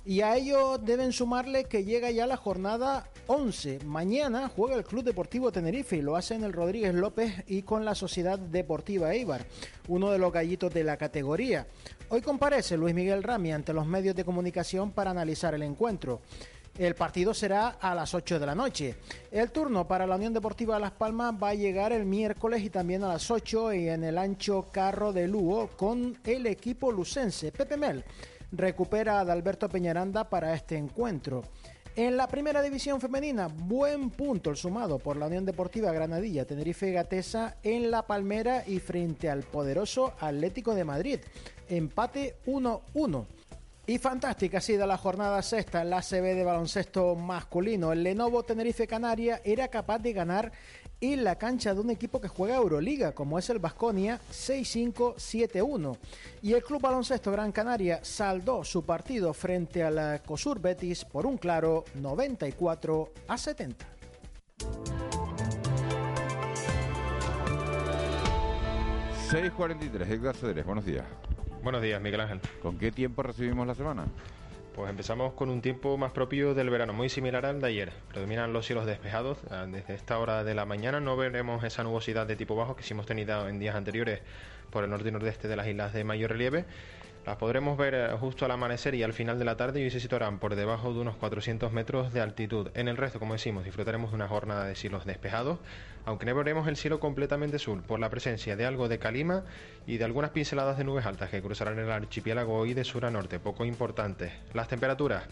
Y 0.10 0.22
a 0.22 0.36
ello 0.36 0.80
deben 0.80 1.12
sumarle 1.12 1.66
que 1.66 1.86
llega 1.86 2.10
ya 2.10 2.26
la 2.26 2.36
jornada 2.36 3.08
11. 3.28 3.82
Mañana 3.86 4.50
juega 4.50 4.76
el 4.76 4.84
Club 4.84 5.04
Deportivo 5.04 5.52
Tenerife 5.52 5.98
y 5.98 6.02
lo 6.02 6.16
hace 6.16 6.34
en 6.34 6.44
el 6.44 6.52
Rodríguez 6.52 6.96
López 6.96 7.44
y 7.46 7.62
con 7.62 7.86
la 7.86 7.94
Sociedad 7.94 8.40
Deportiva 8.40 9.14
Eibar, 9.14 9.46
uno 9.88 10.10
de 10.10 10.18
los 10.18 10.34
gallitos 10.34 10.74
de 10.74 10.84
la 10.84 10.98
categoría. 10.98 11.68
Hoy 12.10 12.22
comparece 12.22 12.76
Luis 12.76 12.96
Miguel 12.96 13.22
Rami 13.22 13.52
ante 13.52 13.72
los 13.72 13.86
medios 13.86 14.16
de 14.16 14.26
comunicación 14.26 14.94
para 14.94 15.12
analizar 15.12 15.54
el 15.54 15.62
encuentro. 15.62 16.22
El 16.76 16.96
partido 16.96 17.36
será 17.36 17.78
a 17.80 17.94
las 17.94 18.12
8 18.16 18.40
de 18.40 18.46
la 18.48 18.56
noche. 18.56 18.96
El 19.30 19.52
turno 19.52 19.88
para 19.88 20.08
la 20.08 20.16
Unión 20.16 20.34
Deportiva 20.34 20.80
Las 20.80 20.94
Palmas 20.94 21.36
va 21.36 21.50
a 21.50 21.54
llegar 21.54 21.94
el 21.94 22.08
miércoles 22.08 22.64
y 22.64 22.72
también 22.72 23.04
a 23.04 23.10
las 23.10 23.30
8 23.30 23.76
y 23.76 23.90
en 23.90 24.04
el 24.04 24.18
ancho 24.18 24.70
carro 24.72 25.14
de 25.14 25.28
Lugo 25.28 25.70
con 25.78 26.18
el 26.24 26.48
equipo 26.48 26.92
lucense. 26.92 27.52
Pepe 27.52 27.78
Mel 27.78 28.04
recupera 28.52 29.18
a 29.18 29.22
Adalberto 29.22 29.70
Peñaranda 29.70 30.30
para 30.30 30.54
este 30.54 30.78
encuentro. 30.78 31.44
En 31.96 32.16
la 32.16 32.28
primera 32.28 32.62
división 32.62 33.02
femenina, 33.02 33.48
buen 33.48 34.10
punto 34.10 34.50
el 34.50 34.56
sumado 34.56 35.00
por 35.00 35.18
la 35.18 35.28
Unión 35.28 35.46
Deportiva 35.46 35.92
Granadilla, 35.92 36.46
Tenerife 36.46 36.92
Gatesa 36.92 37.58
en 37.64 37.92
La 37.92 38.08
Palmera 38.08 38.64
y 38.66 38.80
frente 38.80 39.30
al 39.30 39.44
poderoso 39.44 40.14
Atlético 40.20 40.76
de 40.76 40.86
Madrid. 40.86 41.20
Empate 41.68 42.38
1-1. 42.46 43.26
Y 43.90 43.98
fantástica 43.98 44.60
ha 44.60 44.62
sido 44.62 44.86
la 44.86 45.00
jornada 45.00 45.42
sexta 45.42 45.82
en 45.82 45.90
la 45.90 46.04
CB 46.04 46.36
de 46.36 46.44
baloncesto 46.44 47.16
masculino. 47.16 47.92
El 47.92 48.04
Lenovo 48.04 48.44
Tenerife 48.44 48.86
Canaria 48.86 49.42
era 49.44 49.68
capaz 49.68 49.98
de 49.98 50.14
ganar 50.14 50.52
en 51.02 51.24
la 51.24 51.40
cancha 51.40 51.74
de 51.74 51.82
un 51.82 51.90
equipo 51.90 52.22
que 52.22 52.28
juega 52.28 52.58
Euroliga, 52.58 53.14
como 53.14 53.40
es 53.40 53.50
el 53.50 53.58
Vasconia 53.58 54.20
6-5-7-1. 54.32 55.98
Y 56.44 56.54
el 56.54 56.64
Club 56.64 56.84
Baloncesto 56.84 57.32
Gran 57.32 57.52
Canaria 57.52 58.00
saldó 58.04 58.64
su 58.64 58.86
partido 58.86 59.34
frente 59.34 59.82
a 59.82 59.90
la 59.90 60.20
COSUR 60.20 60.60
Betis 60.62 61.04
por 61.04 61.26
un 61.26 61.40
claro 61.40 61.84
94 61.96 63.14
a 63.28 63.38
70. 63.40 63.86
...6.43, 69.32 70.10
Edgar 70.12 70.36
Cederes, 70.36 70.66
buenos 70.66 70.86
días. 70.86 71.06
Buenos 71.62 71.82
días, 71.82 72.02
Miguel 72.02 72.22
Ángel. 72.22 72.40
¿Con 72.62 72.78
qué 72.78 72.90
tiempo 72.90 73.22
recibimos 73.22 73.68
la 73.68 73.76
semana? 73.76 74.06
Pues 74.76 74.90
empezamos 74.90 75.34
con 75.34 75.50
un 75.50 75.62
tiempo 75.62 75.98
más 75.98 76.14
propio 76.14 76.54
del 76.54 76.70
verano, 76.70 76.94
muy 76.94 77.10
similar 77.10 77.46
al 77.46 77.60
de 77.60 77.68
ayer. 77.68 77.92
Predominan 78.08 78.54
los 78.54 78.66
cielos 78.66 78.86
despejados. 78.86 79.40
Ah, 79.52 79.66
desde 79.70 79.94
esta 79.94 80.18
hora 80.20 80.46
de 80.46 80.56
la 80.56 80.64
mañana 80.64 81.02
no 81.02 81.18
veremos 81.18 81.62
esa 81.66 81.84
nubosidad 81.84 82.26
de 82.28 82.38
tipo 82.38 82.56
bajo 82.56 82.78
que 82.78 82.84
sí 82.84 82.94
hemos 82.94 83.06
tenido 83.06 83.50
en 83.50 83.60
días 83.60 83.76
anteriores 83.76 84.22
por 84.70 84.86
el 84.86 84.90
norte 84.90 85.10
y 85.10 85.12
nordeste 85.12 85.50
de 85.50 85.58
las 85.58 85.68
islas 85.68 85.92
de 85.92 86.06
mayor 86.06 86.32
relieve. 86.32 86.64
Las 87.30 87.38
podremos 87.38 87.78
ver 87.78 87.94
eh, 87.94 88.18
justo 88.20 88.46
al 88.46 88.50
amanecer 88.50 88.96
y 88.96 89.04
al 89.04 89.14
final 89.14 89.38
de 89.38 89.46
la 89.46 89.56
tarde 89.56 89.86
y 89.86 89.92
se 89.92 90.00
situarán 90.00 90.40
por 90.40 90.56
debajo 90.56 90.92
de 90.94 91.00
unos 91.00 91.16
400 91.16 91.72
metros 91.72 92.12
de 92.12 92.22
altitud. 92.22 92.70
En 92.74 92.88
el 92.88 92.98
resto, 92.98 93.20
como 93.20 93.34
decimos, 93.34 93.66
disfrutaremos 93.66 94.10
de 94.10 94.16
una 94.16 94.28
jornada 94.28 94.66
de 94.66 94.74
cielos 94.74 95.06
despejados, 95.06 95.60
aunque 96.06 96.26
no 96.26 96.34
veremos 96.34 96.68
el 96.68 96.76
cielo 96.76 97.00
completamente 97.00 97.58
azul 97.58 97.84
por 97.84 98.00
la 98.00 98.10
presencia 98.10 98.56
de 98.56 98.66
algo 98.66 98.88
de 98.88 98.98
calima 98.98 99.44
y 99.86 99.98
de 99.98 100.06
algunas 100.06 100.32
pinceladas 100.32 100.80
de 100.80 100.86
nubes 100.86 101.06
altas 101.06 101.30
que 101.30 101.40
cruzarán 101.40 101.78
el 101.78 101.92
archipiélago 101.92 102.56
hoy 102.56 102.74
de 102.74 102.84
sur 102.84 103.06
a 103.06 103.12
norte, 103.12 103.40
poco 103.40 103.64
importantes. 103.64 104.34
Las 104.56 104.68
temperaturas 104.68 105.26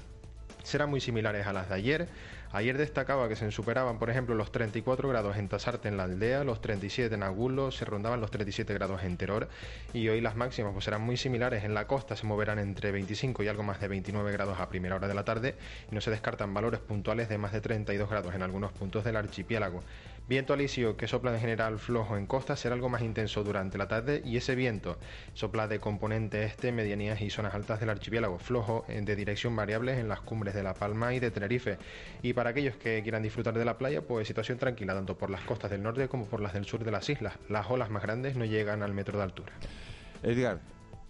serán 0.62 0.92
muy 0.92 1.02
similares 1.02 1.48
a 1.48 1.54
las 1.54 1.68
de 1.68 1.74
ayer. 1.74 2.08
Ayer 2.52 2.78
destacaba 2.78 3.28
que 3.28 3.36
se 3.36 3.52
superaban, 3.52 4.00
por 4.00 4.10
ejemplo, 4.10 4.34
los 4.34 4.52
34 4.52 5.10
grados 5.10 5.38
en 5.38 5.50
Tasarte 5.50 5.90
en 5.90 5.98
la 5.98 6.04
aldea, 6.04 6.44
los 6.44 6.62
37 6.62 7.14
en 7.14 7.24
Agulo, 7.24 7.72
se 7.72 7.84
rondaban 7.84 8.22
los 8.22 8.32
37 8.32 8.74
grados 8.74 9.04
en 9.04 9.18
Teror 9.18 9.50
y 9.94 10.08
hoy 10.08 10.22
las 10.22 10.36
máximas 10.36 10.72
pues 10.72 10.86
serán 10.86 11.02
muy 11.02 11.18
similares. 11.18 11.66
En 11.66 11.74
la 11.74 11.88
costa 11.88 12.16
se 12.16 12.26
moverán 12.26 12.60
entre 12.60 12.92
25 12.92 13.44
y 13.44 13.48
algo 13.48 13.64
más 13.64 13.82
de 13.82 13.90
29 13.90 14.32
grados 14.32 14.60
a 14.60 14.70
primera 14.70 14.96
hora 14.96 15.08
de 15.08 15.14
la 15.14 15.26
tarde 15.26 15.56
y 15.92 15.96
no 15.96 16.02
se 16.02 16.10
descartan 16.10 16.54
valores 16.54 16.80
puntuales 16.80 17.28
de 17.28 17.38
más 17.38 17.52
de 17.52 17.62
32 17.62 18.10
grados 18.10 18.34
en 18.34 18.42
algunos 18.42 18.72
puntos 18.72 19.04
del 19.04 19.18
archipiélago. 19.18 19.84
Viento 20.30 20.52
alisio 20.54 20.98
que 20.98 21.08
sopla 21.08 21.34
en 21.34 21.40
general 21.40 21.80
flojo 21.80 22.18
en 22.18 22.26
costa 22.26 22.58
será 22.58 22.76
algo 22.76 22.90
más 22.90 23.02
intenso 23.02 23.46
durante 23.46 23.78
la 23.78 23.88
tarde 23.88 24.22
y 24.26 24.36
ese 24.36 24.56
viento 24.56 24.98
sopla 25.34 25.70
de 25.70 25.80
componente 25.80 26.44
este, 26.44 26.74
medianías 26.74 27.22
y 27.22 27.30
zonas 27.30 27.56
altas 27.56 27.80
del 27.80 27.92
archipiélago, 27.92 28.38
flojo 28.38 28.84
de 28.90 29.16
dirección 29.16 29.56
variable 29.56 29.98
en 29.98 30.10
las 30.10 30.20
cumbres 30.20 30.54
de 30.54 30.64
La 30.64 30.74
Palma 30.74 31.14
y 31.14 31.22
de 31.22 31.32
Tenerife. 31.32 31.78
Y 32.24 32.34
para 32.34 32.50
aquellos 32.50 32.76
que 32.76 33.02
quieran 33.04 33.24
disfrutar 33.24 33.54
de 33.54 33.64
la 33.64 33.78
playa, 33.78 34.02
pues 34.02 34.28
situación 34.28 34.58
tranquila 34.58 34.94
tanto 34.94 35.18
por 35.18 35.30
las 35.30 35.46
costas 35.46 35.72
del 35.72 35.82
norte 35.82 36.10
como 36.10 36.26
por 36.26 36.42
las 36.42 36.52
del 36.52 36.66
sur 36.66 36.84
de 36.84 36.92
las 36.92 37.10
islas. 37.10 37.36
Las 37.48 37.70
olas 37.70 37.90
más 37.90 38.04
grandes 38.04 38.36
no 38.36 38.44
llegan 38.44 38.84
al 38.84 38.94
metro 38.94 39.18
de 39.18 39.24
altura. 39.24 39.54
Edgar, 40.24 40.60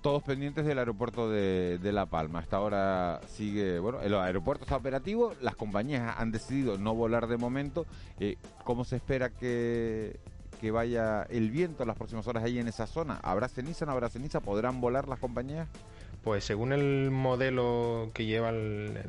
todos 0.08 0.24
pendientes 0.24 0.66
del 0.66 0.80
aeropuerto 0.80 1.30
de, 1.30 1.92
La 1.92 2.06
Palma. 2.06 2.40
Hasta 2.40 2.56
ahora 2.56 3.20
sigue, 3.28 3.78
bueno, 3.80 4.00
el 4.00 4.16
aeropuerto 4.16 4.64
está 4.64 4.78
operativo, 4.78 5.34
las 5.42 5.58
compañías 5.58 6.16
han 6.18 6.32
decidido 6.32 6.78
no 6.78 6.96
volar 6.96 7.28
de 7.28 7.36
momento. 7.36 7.86
Eh, 8.18 8.38
¿Cómo 8.64 8.86
se 8.86 8.96
espera 8.96 9.32
que, 9.32 10.18
que 10.62 10.72
vaya 10.72 11.24
el 11.24 11.52
viento 11.52 11.84
en 11.84 11.88
las 11.88 11.98
próximas 11.98 12.26
horas 12.26 12.46
ahí 12.46 12.58
en 12.58 12.70
esa 12.70 12.88
zona? 12.88 13.20
¿Habrá 13.22 13.50
ceniza, 13.50 13.86
no 13.86 13.92
habrá 13.92 14.08
ceniza? 14.08 14.40
¿Podrán 14.40 14.80
volar 14.80 15.10
las 15.10 15.20
compañías? 15.20 15.68
Pues 16.28 16.44
según 16.44 16.74
el 16.74 17.10
modelo 17.10 18.12
que 18.14 18.26
lleva 18.26 18.50
el, 18.50 19.00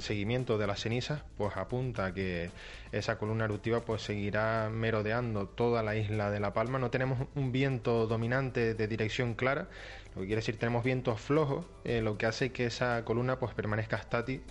seguimiento 0.00 0.58
de 0.58 0.66
las 0.66 0.80
cenizas, 0.80 1.22
pues 1.36 1.56
apunta 1.56 2.12
que 2.12 2.50
esa 2.90 3.16
columna 3.16 3.44
eruptiva 3.44 3.82
pues 3.82 4.02
seguirá 4.02 4.70
merodeando 4.72 5.46
toda 5.46 5.84
la 5.84 5.94
isla 5.94 6.32
de 6.32 6.40
La 6.40 6.52
Palma. 6.52 6.80
No 6.80 6.90
tenemos 6.90 7.28
un 7.36 7.52
viento 7.52 8.08
dominante 8.08 8.74
de 8.74 8.88
dirección 8.88 9.34
clara, 9.34 9.68
lo 10.14 10.20
que 10.20 10.26
quiere 10.26 10.40
decir 10.40 10.58
tenemos 10.58 10.84
vientos 10.84 11.20
flojos, 11.20 11.64
eh, 11.84 12.00
lo 12.00 12.16
que 12.16 12.26
hace 12.26 12.52
que 12.52 12.66
esa 12.66 13.04
columna 13.04 13.38
pues 13.38 13.54
permanezca 13.54 14.00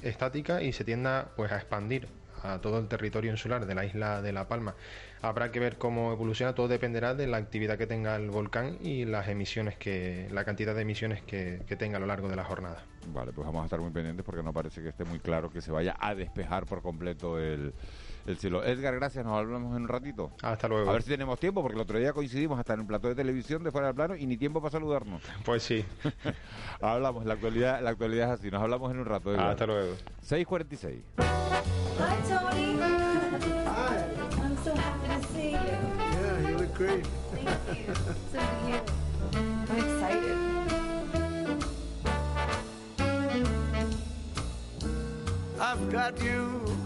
estática 0.01 0.61
y 0.61 0.73
se 0.73 0.83
tienda 0.83 1.31
pues 1.35 1.51
a 1.51 1.55
expandir 1.55 2.07
a 2.43 2.59
todo 2.59 2.79
el 2.79 2.87
territorio 2.87 3.31
insular 3.31 3.65
de 3.65 3.73
la 3.73 3.85
isla 3.85 4.21
de 4.21 4.33
La 4.33 4.47
Palma. 4.47 4.75
Habrá 5.21 5.51
que 5.51 5.59
ver 5.59 5.77
cómo 5.77 6.11
evoluciona, 6.11 6.53
todo 6.53 6.67
dependerá 6.67 7.15
de 7.15 7.27
la 7.27 7.37
actividad 7.37 7.77
que 7.77 7.87
tenga 7.87 8.15
el 8.17 8.29
volcán 8.29 8.77
y 8.81 9.05
las 9.05 9.29
emisiones 9.29 9.77
que, 9.77 10.27
la 10.31 10.43
cantidad 10.43 10.75
de 10.75 10.81
emisiones 10.81 11.21
que, 11.21 11.63
tenga 11.79 11.97
a 11.97 11.99
lo 12.01 12.07
largo 12.07 12.27
de 12.27 12.35
la 12.35 12.43
jornada. 12.43 12.83
Vale, 13.07 13.31
pues 13.31 13.45
vamos 13.45 13.61
a 13.61 13.65
estar 13.65 13.79
muy 13.79 13.91
pendientes 13.91 14.25
porque 14.25 14.43
no 14.43 14.51
parece 14.51 14.81
que 14.81 14.89
esté 14.89 15.05
muy 15.05 15.19
claro 15.19 15.49
que 15.49 15.61
se 15.61 15.71
vaya 15.71 15.95
a 15.99 16.13
despejar 16.13 16.65
por 16.65 16.81
completo 16.81 17.39
el, 17.39 17.73
el 18.25 18.37
cielo. 18.37 18.63
Edgar, 18.63 18.95
gracias, 18.95 19.25
nos 19.25 19.37
hablamos 19.37 19.75
en 19.75 19.83
un 19.83 19.87
ratito. 19.87 20.31
Hasta 20.41 20.67
luego. 20.67 20.89
A 20.89 20.93
ver 20.93 21.03
si 21.03 21.09
tenemos 21.09 21.39
tiempo, 21.39 21.61
porque 21.61 21.75
el 21.75 21.81
otro 21.81 21.97
día 21.97 22.13
coincidimos 22.13 22.59
hasta 22.59 22.73
en 22.73 22.81
un 22.81 22.87
plato 22.87 23.07
de 23.07 23.15
televisión 23.15 23.63
de 23.63 23.71
fuera 23.71 23.87
del 23.87 23.95
plano 23.95 24.15
y 24.15 24.25
ni 24.25 24.37
tiempo 24.37 24.61
para 24.61 24.71
saludarnos. 24.71 25.21
Pues 25.45 25.63
sí. 25.63 25.85
hablamos, 26.81 27.25
la 27.25 27.33
actualidad, 27.33 27.81
la 27.81 27.91
actualidad 27.91 28.33
es 28.33 28.39
así, 28.39 28.51
nos 28.51 28.61
hablamos 28.61 28.91
en 28.91 28.99
un 28.99 29.05
rato. 29.05 29.31
Hasta 29.39 29.65
luego. 29.65 29.95
6.46. 30.27 31.01
great. 36.73 37.05
Thank 37.31 37.47
you. 37.77 37.93
So. 38.31 38.39
I'm 39.39 39.77
excited. 39.77 40.37
I've 45.59 45.91
got 45.91 46.21
you 46.21 46.82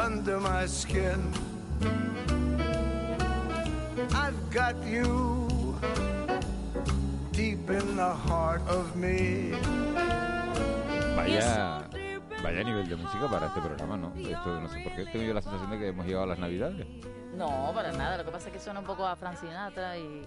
under 0.00 0.40
my 0.40 0.66
skin. 0.66 1.20
I've 4.14 4.40
got 4.50 4.76
you 4.86 5.76
deep 7.32 7.68
in 7.68 7.96
the 7.96 8.14
heart 8.26 8.62
of 8.66 8.96
me. 8.96 9.52
Vaya, 11.16 11.84
vaya 12.42 12.64
nivel 12.64 12.88
de 12.88 12.96
música 12.96 13.28
para 13.28 13.48
este 13.48 13.60
programa, 13.60 13.96
¿no? 13.98 14.12
Esto 14.16 14.60
no 14.60 14.68
sé 14.68 14.80
por 14.82 14.96
qué 14.96 15.04
tengo 15.04 15.24
yo 15.24 15.34
la 15.34 15.42
sensación 15.42 15.70
de 15.70 15.78
que 15.78 15.88
hemos 15.88 16.06
llegado 16.06 16.24
a 16.24 16.28
las 16.28 16.38
navidades. 16.38 16.86
No, 17.36 17.70
para 17.74 17.92
nada. 17.92 18.16
Lo 18.16 18.24
que 18.24 18.30
pasa 18.30 18.48
es 18.48 18.54
que 18.54 18.60
suena 18.60 18.80
un 18.80 18.86
poco 18.86 19.06
a 19.06 19.16
Frank 19.16 19.36
Sinatra 19.36 19.98
y... 19.98 20.26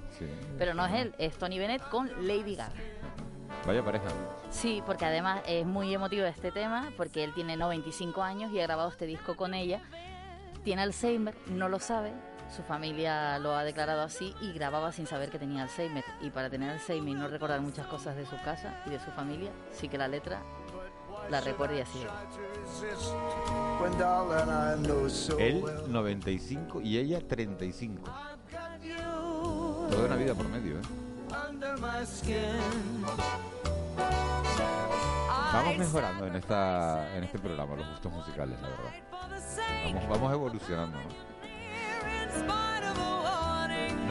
Pero 0.58 0.76
no 0.76 0.86
es 0.86 0.94
él, 0.94 1.16
es 1.18 1.36
Tony 1.38 1.58
Bennett 1.58 1.82
con 1.90 2.10
Lady 2.28 2.56
Gaga. 2.56 2.74
Vaya 3.66 3.84
pareja. 3.84 4.06
Sí, 4.50 4.84
porque 4.86 5.06
además 5.06 5.42
es 5.48 5.66
muy 5.66 5.94
emotivo 5.94 6.26
este 6.26 6.52
tema, 6.52 6.92
porque 6.98 7.24
él 7.24 7.34
tiene 7.34 7.58
95 7.58 8.22
años 8.22 8.52
y 8.52 8.60
ha 8.60 8.64
grabado 8.64 8.90
este 8.90 9.06
disco 9.06 9.36
con 9.36 9.54
ella. 9.54 9.82
Tiene 10.64 10.82
Alzheimer, 10.82 11.36
no 11.48 11.70
lo 11.70 11.80
sabe, 11.80 12.14
su 12.56 12.62
familia 12.64 13.40
lo 13.40 13.56
ha 13.56 13.64
declarado 13.64 14.02
así 14.02 14.34
y 14.42 14.54
grababa 14.54 14.92
sin 14.92 15.08
saber 15.08 15.30
que 15.30 15.40
tenía 15.40 15.64
Alzheimer. 15.64 16.04
Y 16.22 16.30
para 16.30 16.50
tener 16.50 16.70
Alzheimer 16.70 17.10
y 17.10 17.16
no 17.16 17.28
recordar 17.28 17.62
muchas 17.62 17.88
cosas 17.88 18.16
de 18.16 18.26
su 18.26 18.36
casa 18.44 18.82
y 18.86 18.92
de 18.92 19.00
su 19.00 19.12
familia, 19.12 19.52
sí 19.72 19.90
que 19.90 19.98
la 19.98 20.08
letra 20.08 20.42
la 21.30 21.42
recuerda 21.42 21.76
y 21.76 21.82
así 21.82 22.00
Él 25.40 25.64
95 25.88 26.82
y 26.82 26.98
ella 26.98 27.20
35. 27.28 28.12
Toda 29.90 30.06
una 30.06 30.16
vida 30.16 30.34
por 30.34 30.48
medio. 30.48 30.63
Vamos 35.54 35.78
mejorando 35.78 36.26
en 36.26 36.36
esta 36.36 37.16
en 37.16 37.24
este 37.24 37.38
programa 37.38 37.76
los 37.76 37.88
gustos 37.88 38.12
musicales, 38.12 38.60
la 38.62 38.70
verdad. 38.70 38.92
Vamos, 40.10 40.34
evolucionando, 40.34 40.98
¿no? 40.98 41.04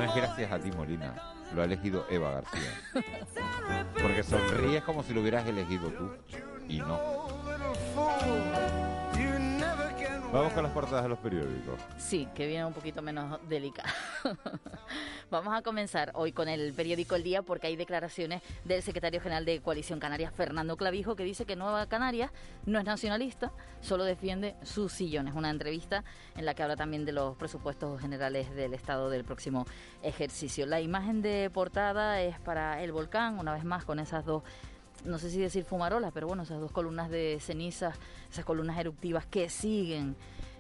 es 0.05 0.14
gracias 0.14 0.53
a 0.53 0.59
ti, 0.59 0.71
Molina. 0.73 1.14
Lo 1.55 1.62
ha 1.62 1.64
elegido 1.64 2.07
Eva 2.09 2.31
García. 2.31 2.71
Porque 4.01 4.23
sonríes 4.23 4.85
como 4.85 5.03
si 5.03 5.12
lo 5.12 5.21
hubieras 5.21 5.45
elegido 5.47 5.90
tú. 5.90 6.12
Y 6.68 6.79
no. 6.79 6.99
Vamos 10.33 10.53
con 10.55 10.62
las 10.62 10.73
portadas 10.73 11.03
de 11.03 11.11
los 11.11 11.18
periódicos. 11.18 11.79
Sí, 11.99 12.27
que 12.35 12.47
viene 12.47 12.64
un 12.64 12.73
poquito 12.73 13.03
menos 13.03 13.38
delicado. 13.49 13.92
Vamos 15.33 15.55
a 15.55 15.62
comenzar 15.62 16.12
hoy 16.14 16.33
con 16.33 16.47
el 16.47 16.75
periódico 16.75 17.14
El 17.14 17.23
Día 17.23 17.40
porque 17.40 17.66
hay 17.66 17.75
declaraciones 17.75 18.42
del 18.66 18.83
secretario 18.83 19.18
general 19.18 19.47
de 19.47 19.62
Coalición 19.62 19.99
Canarias, 19.99 20.31
Fernando 20.35 20.77
Clavijo, 20.77 21.16
que 21.16 21.25
dice 21.25 21.47
que 21.47 21.57
Nueva 21.57 21.87
Canarias 21.87 22.31
no 22.66 22.79
es 22.79 22.85
nacionalista, 22.85 23.51
solo 23.81 24.05
defiende 24.05 24.57
sus 24.62 24.92
sillones. 24.92 25.33
Una 25.35 25.49
entrevista 25.49 26.05
en 26.37 26.45
la 26.45 26.53
que 26.53 26.62
habla 26.62 26.77
también 26.77 27.07
de 27.07 27.12
los 27.12 27.35
presupuestos 27.38 27.99
generales 27.99 28.55
del 28.55 28.75
Estado 28.75 29.09
del 29.09 29.25
próximo 29.25 29.64
ejercicio. 30.03 30.66
La 30.66 30.83
imagen 30.83 31.23
de 31.23 31.49
portada 31.49 32.21
es 32.21 32.38
para 32.40 32.83
el 32.83 32.92
volcán, 32.92 33.38
una 33.38 33.55
vez 33.55 33.64
más 33.64 33.87
con 33.87 34.01
esas 34.01 34.27
dos 34.27 34.42
no 35.07 35.18
sé 35.18 35.31
si 35.31 35.40
decir 35.40 35.64
fumarolas, 35.64 36.12
pero 36.12 36.27
bueno, 36.27 36.42
esas 36.42 36.61
dos 36.61 36.71
columnas 36.71 37.09
de 37.09 37.38
cenizas, 37.40 37.99
esas 38.31 38.45
columnas 38.45 38.79
eruptivas 38.79 39.27
que 39.27 39.49
siguen 39.49 40.14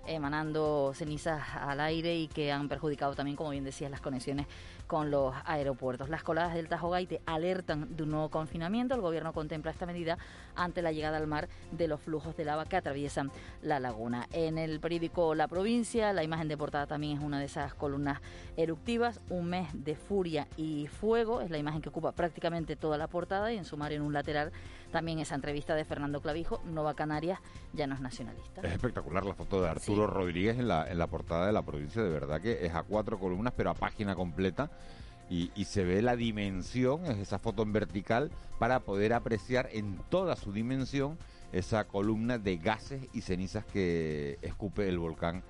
emanando 0.06 0.92
cenizas 0.94 1.42
al 1.56 1.80
aire 1.80 2.16
y 2.16 2.28
que 2.28 2.52
han 2.52 2.68
perjudicado 2.68 3.14
también, 3.14 3.36
como 3.36 3.50
bien 3.50 3.64
decías, 3.64 3.90
las 3.90 4.00
conexiones 4.00 4.46
con 4.86 5.10
los 5.10 5.34
aeropuertos. 5.44 6.08
Las 6.08 6.22
coladas 6.22 6.54
del 6.54 6.68
Tajo 6.68 6.90
Gaite 6.90 7.20
alertan 7.26 7.96
de 7.96 8.02
un 8.02 8.10
nuevo 8.10 8.28
confinamiento. 8.28 8.94
El 8.94 9.00
gobierno 9.00 9.32
contempla 9.32 9.70
esta 9.70 9.86
medida 9.86 10.18
ante 10.54 10.82
la 10.82 10.92
llegada 10.92 11.16
al 11.16 11.26
mar 11.26 11.48
de 11.70 11.88
los 11.88 12.00
flujos 12.00 12.36
de 12.36 12.44
lava 12.44 12.66
que 12.66 12.76
atraviesan 12.76 13.30
la 13.62 13.80
laguna. 13.80 14.26
En 14.32 14.58
el 14.58 14.80
periódico 14.80 15.34
La 15.34 15.48
Provincia, 15.48 16.12
la 16.12 16.24
imagen 16.24 16.48
de 16.48 16.56
portada 16.56 16.86
también 16.86 17.18
es 17.18 17.24
una 17.24 17.38
de 17.38 17.46
esas 17.46 17.74
columnas 17.74 18.20
eruptivas. 18.56 19.20
Un 19.30 19.46
mes 19.46 19.68
de 19.72 19.94
furia 19.94 20.46
y 20.56 20.88
fuego 20.88 21.40
es 21.40 21.50
la 21.50 21.58
imagen 21.58 21.80
que 21.80 21.88
ocupa 21.88 22.12
prácticamente 22.12 22.76
toda 22.76 22.98
la 22.98 23.08
portada 23.08 23.52
y 23.52 23.58
en 23.58 23.64
sumar 23.64 23.92
en 23.92 24.02
un 24.02 24.12
lateral 24.12 24.52
también 24.92 25.18
esa 25.18 25.34
entrevista 25.34 25.74
de 25.74 25.84
Fernando 25.84 26.20
Clavijo, 26.20 26.60
Nova 26.66 26.94
Canarias 26.94 27.40
ya 27.72 27.86
no 27.86 27.94
es 27.94 28.00
nacionalista. 28.00 28.60
Es 28.60 28.72
espectacular 28.72 29.24
la 29.24 29.34
foto 29.34 29.60
de 29.62 29.68
Arturo 29.68 30.06
Rodríguez 30.06 30.58
en 30.58 30.68
la, 30.68 30.88
en 30.88 30.98
la 30.98 31.06
portada 31.06 31.46
de 31.46 31.52
la 31.52 31.62
provincia, 31.62 32.02
de 32.02 32.10
verdad 32.10 32.40
que 32.40 32.64
es 32.64 32.74
a 32.74 32.82
cuatro 32.82 33.18
columnas, 33.18 33.54
pero 33.56 33.70
a 33.70 33.74
página 33.74 34.14
completa. 34.14 34.70
Y, 35.30 35.50
se 35.64 35.82
ve 35.82 36.02
la 36.02 36.14
dimensión, 36.14 37.06
es 37.06 37.16
esa 37.16 37.38
foto 37.38 37.62
en 37.62 37.72
vertical, 37.72 38.30
para 38.58 38.80
poder 38.80 39.14
apreciar 39.14 39.70
en 39.72 39.98
toda 40.10 40.36
su 40.36 40.52
dimensión 40.52 41.16
esa 41.52 41.84
columna 41.84 42.36
de 42.36 42.58
gases 42.58 43.08
y 43.14 43.22
cenizas 43.22 43.64
que 43.64 44.38
escupe 44.42 44.86
el 44.88 44.98
volcán 44.98 45.42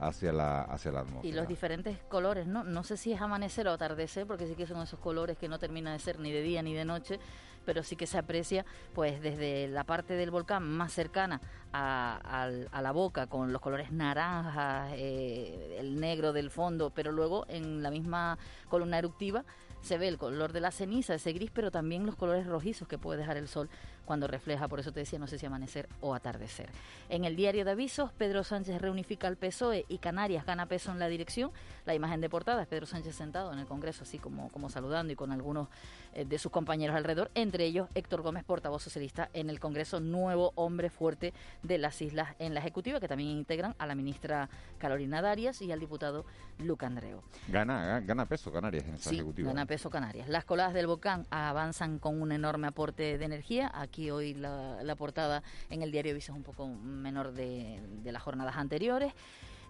hacia 0.00 0.32
la, 0.32 0.62
hacia 0.62 0.90
la 0.90 1.00
atmósfera. 1.00 1.28
Y 1.28 1.32
los 1.32 1.46
diferentes 1.46 1.98
colores, 2.08 2.46
¿no? 2.46 2.64
No 2.64 2.82
sé 2.82 2.96
si 2.96 3.12
es 3.12 3.20
amanecer 3.20 3.68
o 3.68 3.72
atardecer, 3.72 4.26
porque 4.26 4.46
sí 4.46 4.54
que 4.54 4.66
son 4.66 4.82
esos 4.82 4.98
colores 4.98 5.36
que 5.36 5.48
no 5.48 5.58
terminan 5.58 5.92
de 5.92 5.98
ser 5.98 6.18
ni 6.18 6.32
de 6.32 6.42
día 6.42 6.62
ni 6.62 6.74
de 6.74 6.84
noche, 6.84 7.20
pero 7.64 7.82
sí 7.82 7.94
que 7.94 8.06
se 8.06 8.18
aprecia 8.18 8.64
pues 8.94 9.20
desde 9.20 9.68
la 9.68 9.84
parte 9.84 10.14
del 10.14 10.30
volcán 10.30 10.62
más 10.62 10.92
cercana 10.92 11.40
a, 11.72 12.48
la 12.80 12.92
boca 12.92 13.26
con 13.26 13.52
los 13.52 13.60
colores 13.60 13.92
naranjas, 13.92 14.92
eh, 14.96 15.76
el 15.78 16.00
negro 16.00 16.32
del 16.32 16.50
fondo, 16.50 16.90
pero 16.90 17.12
luego 17.12 17.44
en 17.48 17.82
la 17.82 17.90
misma 17.90 18.38
columna 18.68 18.98
eruptiva 18.98 19.44
se 19.82 19.98
ve 19.98 20.08
el 20.08 20.18
color 20.18 20.52
de 20.52 20.60
la 20.60 20.70
ceniza, 20.70 21.14
ese 21.14 21.32
gris, 21.32 21.50
pero 21.50 21.70
también 21.70 22.06
los 22.06 22.16
colores 22.16 22.46
rojizos 22.46 22.88
que 22.88 22.98
puede 22.98 23.18
dejar 23.18 23.36
el 23.36 23.48
sol 23.48 23.68
cuando 24.04 24.26
refleja, 24.26 24.66
por 24.68 24.80
eso 24.80 24.92
te 24.92 25.00
decía, 25.00 25.18
no 25.18 25.26
sé 25.26 25.38
si 25.38 25.46
amanecer 25.46 25.88
o 26.00 26.14
atardecer. 26.14 26.68
En 27.08 27.24
el 27.24 27.36
diario 27.36 27.64
de 27.64 27.70
avisos, 27.72 28.12
Pedro 28.12 28.42
Sánchez 28.44 28.80
reunifica 28.80 29.28
al 29.28 29.36
PSOE 29.36 29.84
y 29.88 29.98
Canarias 29.98 30.44
gana 30.46 30.66
peso 30.66 30.90
en 30.92 30.98
la 30.98 31.08
dirección. 31.08 31.50
La 31.86 31.94
imagen 31.94 32.20
de 32.20 32.28
portada 32.28 32.62
es 32.62 32.68
Pedro 32.68 32.86
Sánchez 32.86 33.14
sentado 33.14 33.52
en 33.52 33.58
el 33.58 33.66
Congreso, 33.66 34.02
así 34.02 34.18
como, 34.18 34.48
como 34.50 34.68
saludando 34.70 35.12
y 35.12 35.16
con 35.16 35.32
algunos 35.32 35.68
eh, 36.14 36.24
de 36.24 36.38
sus 36.38 36.50
compañeros 36.52 36.96
alrededor, 36.96 37.30
entre 37.34 37.64
ellos 37.64 37.88
Héctor 37.94 38.22
Gómez, 38.22 38.44
portavoz 38.44 38.82
socialista 38.82 39.30
en 39.32 39.48
el 39.50 39.60
Congreso, 39.60 40.00
nuevo 40.00 40.52
hombre 40.56 40.90
fuerte 40.90 41.32
de 41.62 41.78
las 41.78 42.00
islas 42.02 42.34
en 42.38 42.54
la 42.54 42.60
Ejecutiva, 42.60 43.00
que 43.00 43.08
también 43.08 43.30
integran 43.30 43.74
a 43.78 43.86
la 43.86 43.94
ministra 43.94 44.48
Carolina 44.78 45.22
Darias 45.22 45.62
y 45.62 45.70
al 45.72 45.80
diputado 45.80 46.24
Luca 46.58 46.86
Andreo. 46.86 47.22
Gana, 47.48 48.00
gana 48.00 48.26
peso 48.26 48.52
Canarias 48.52 48.84
en 48.86 48.94
esa 48.94 49.10
Sí, 49.10 49.16
ejecutiva. 49.16 49.48
gana 49.48 49.66
peso 49.66 49.88
Canarias. 49.90 50.28
Las 50.28 50.44
coladas 50.44 50.74
del 50.74 50.86
volcán 50.86 51.26
avanzan 51.30 51.98
con 51.98 52.20
un 52.20 52.32
enorme 52.32 52.66
aporte 52.68 53.16
de 53.18 53.24
energía. 53.24 53.70
Aquí 53.74 53.89
hoy 54.10 54.34
la, 54.34 54.82
la 54.82 54.94
portada 54.96 55.42
en 55.68 55.82
el 55.82 55.90
diario 55.90 56.14
Viso 56.14 56.32
es 56.32 56.36
un 56.36 56.44
poco 56.44 56.66
menor 56.68 57.32
de, 57.32 57.80
de 58.02 58.12
las 58.12 58.22
jornadas 58.22 58.56
anteriores. 58.56 59.12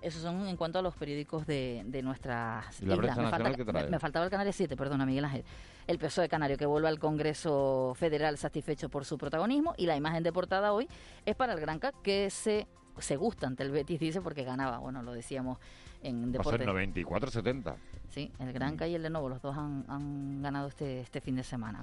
Esos 0.02 0.22
son 0.22 0.46
en 0.48 0.56
cuanto 0.56 0.78
a 0.78 0.82
los 0.82 0.94
periódicos 0.96 1.46
de, 1.46 1.82
de 1.84 2.02
nuestras 2.02 2.80
¿Y 2.80 2.86
la 2.86 2.94
islas. 2.94 3.16
Me, 3.18 3.24
falta- 3.28 3.98
faltaba 3.98 4.24
el 4.24 4.30
Canarias 4.30 4.56
7, 4.56 4.74
perdona 4.76 5.04
Miguel 5.04 5.26
Ángel. 5.26 5.44
El 5.86 5.98
PSOE 5.98 6.26
Canario 6.28 6.56
que 6.56 6.64
vuelve 6.64 6.88
al 6.88 6.98
Congreso 6.98 7.92
Federal 7.96 8.38
satisfecho 8.38 8.88
por 8.88 9.04
su 9.04 9.18
protagonismo 9.18 9.74
y 9.76 9.84
la 9.86 9.96
imagen 9.96 10.22
de 10.22 10.32
portada 10.32 10.72
hoy 10.72 10.88
es 11.26 11.36
para 11.36 11.52
el 11.52 11.60
Granca 11.60 11.92
que 12.02 12.30
se, 12.30 12.66
se 12.98 13.16
gusta 13.16 13.46
ante 13.46 13.62
el 13.62 13.72
Betis, 13.72 14.00
dice, 14.00 14.22
porque 14.22 14.42
ganaba. 14.42 14.78
Bueno, 14.78 15.02
lo 15.02 15.12
decíamos 15.12 15.58
en 16.02 16.32
Pasó 16.32 16.52
en 16.54 16.60
deporte. 16.60 17.02
94-70. 17.04 17.74
Sí, 18.08 18.32
el 18.38 18.52
Granca 18.54 18.88
y 18.88 18.94
el 18.94 19.02
Lenovo, 19.02 19.28
los 19.28 19.42
dos 19.42 19.54
han, 19.56 19.84
han 19.88 20.40
ganado 20.42 20.68
este, 20.68 21.00
este 21.00 21.20
fin 21.20 21.36
de 21.36 21.42
semana. 21.44 21.82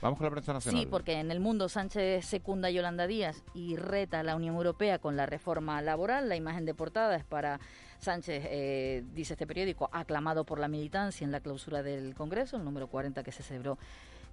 Vamos 0.00 0.18
con 0.18 0.26
la 0.26 0.30
prensa 0.30 0.52
nacional. 0.52 0.80
Sí, 0.80 0.86
porque 0.86 1.14
en 1.14 1.30
el 1.30 1.40
mundo 1.40 1.68
Sánchez 1.68 2.24
secunda 2.24 2.68
a 2.68 2.70
Yolanda 2.70 3.06
Díaz 3.06 3.42
y 3.52 3.76
reta 3.76 4.20
a 4.20 4.22
la 4.22 4.36
Unión 4.36 4.54
Europea 4.54 4.98
con 4.98 5.16
la 5.16 5.26
reforma 5.26 5.82
laboral. 5.82 6.28
La 6.28 6.36
imagen 6.36 6.64
de 6.64 6.74
portada 6.74 7.16
es 7.16 7.24
para 7.24 7.58
Sánchez, 7.98 8.44
eh, 8.46 9.04
dice 9.12 9.34
este 9.34 9.46
periódico, 9.46 9.90
aclamado 9.92 10.44
por 10.44 10.60
la 10.60 10.68
militancia 10.68 11.24
en 11.24 11.32
la 11.32 11.40
clausura 11.40 11.82
del 11.82 12.14
Congreso, 12.14 12.56
el 12.56 12.64
número 12.64 12.86
40 12.86 13.24
que 13.24 13.32
se 13.32 13.42
celebró 13.42 13.76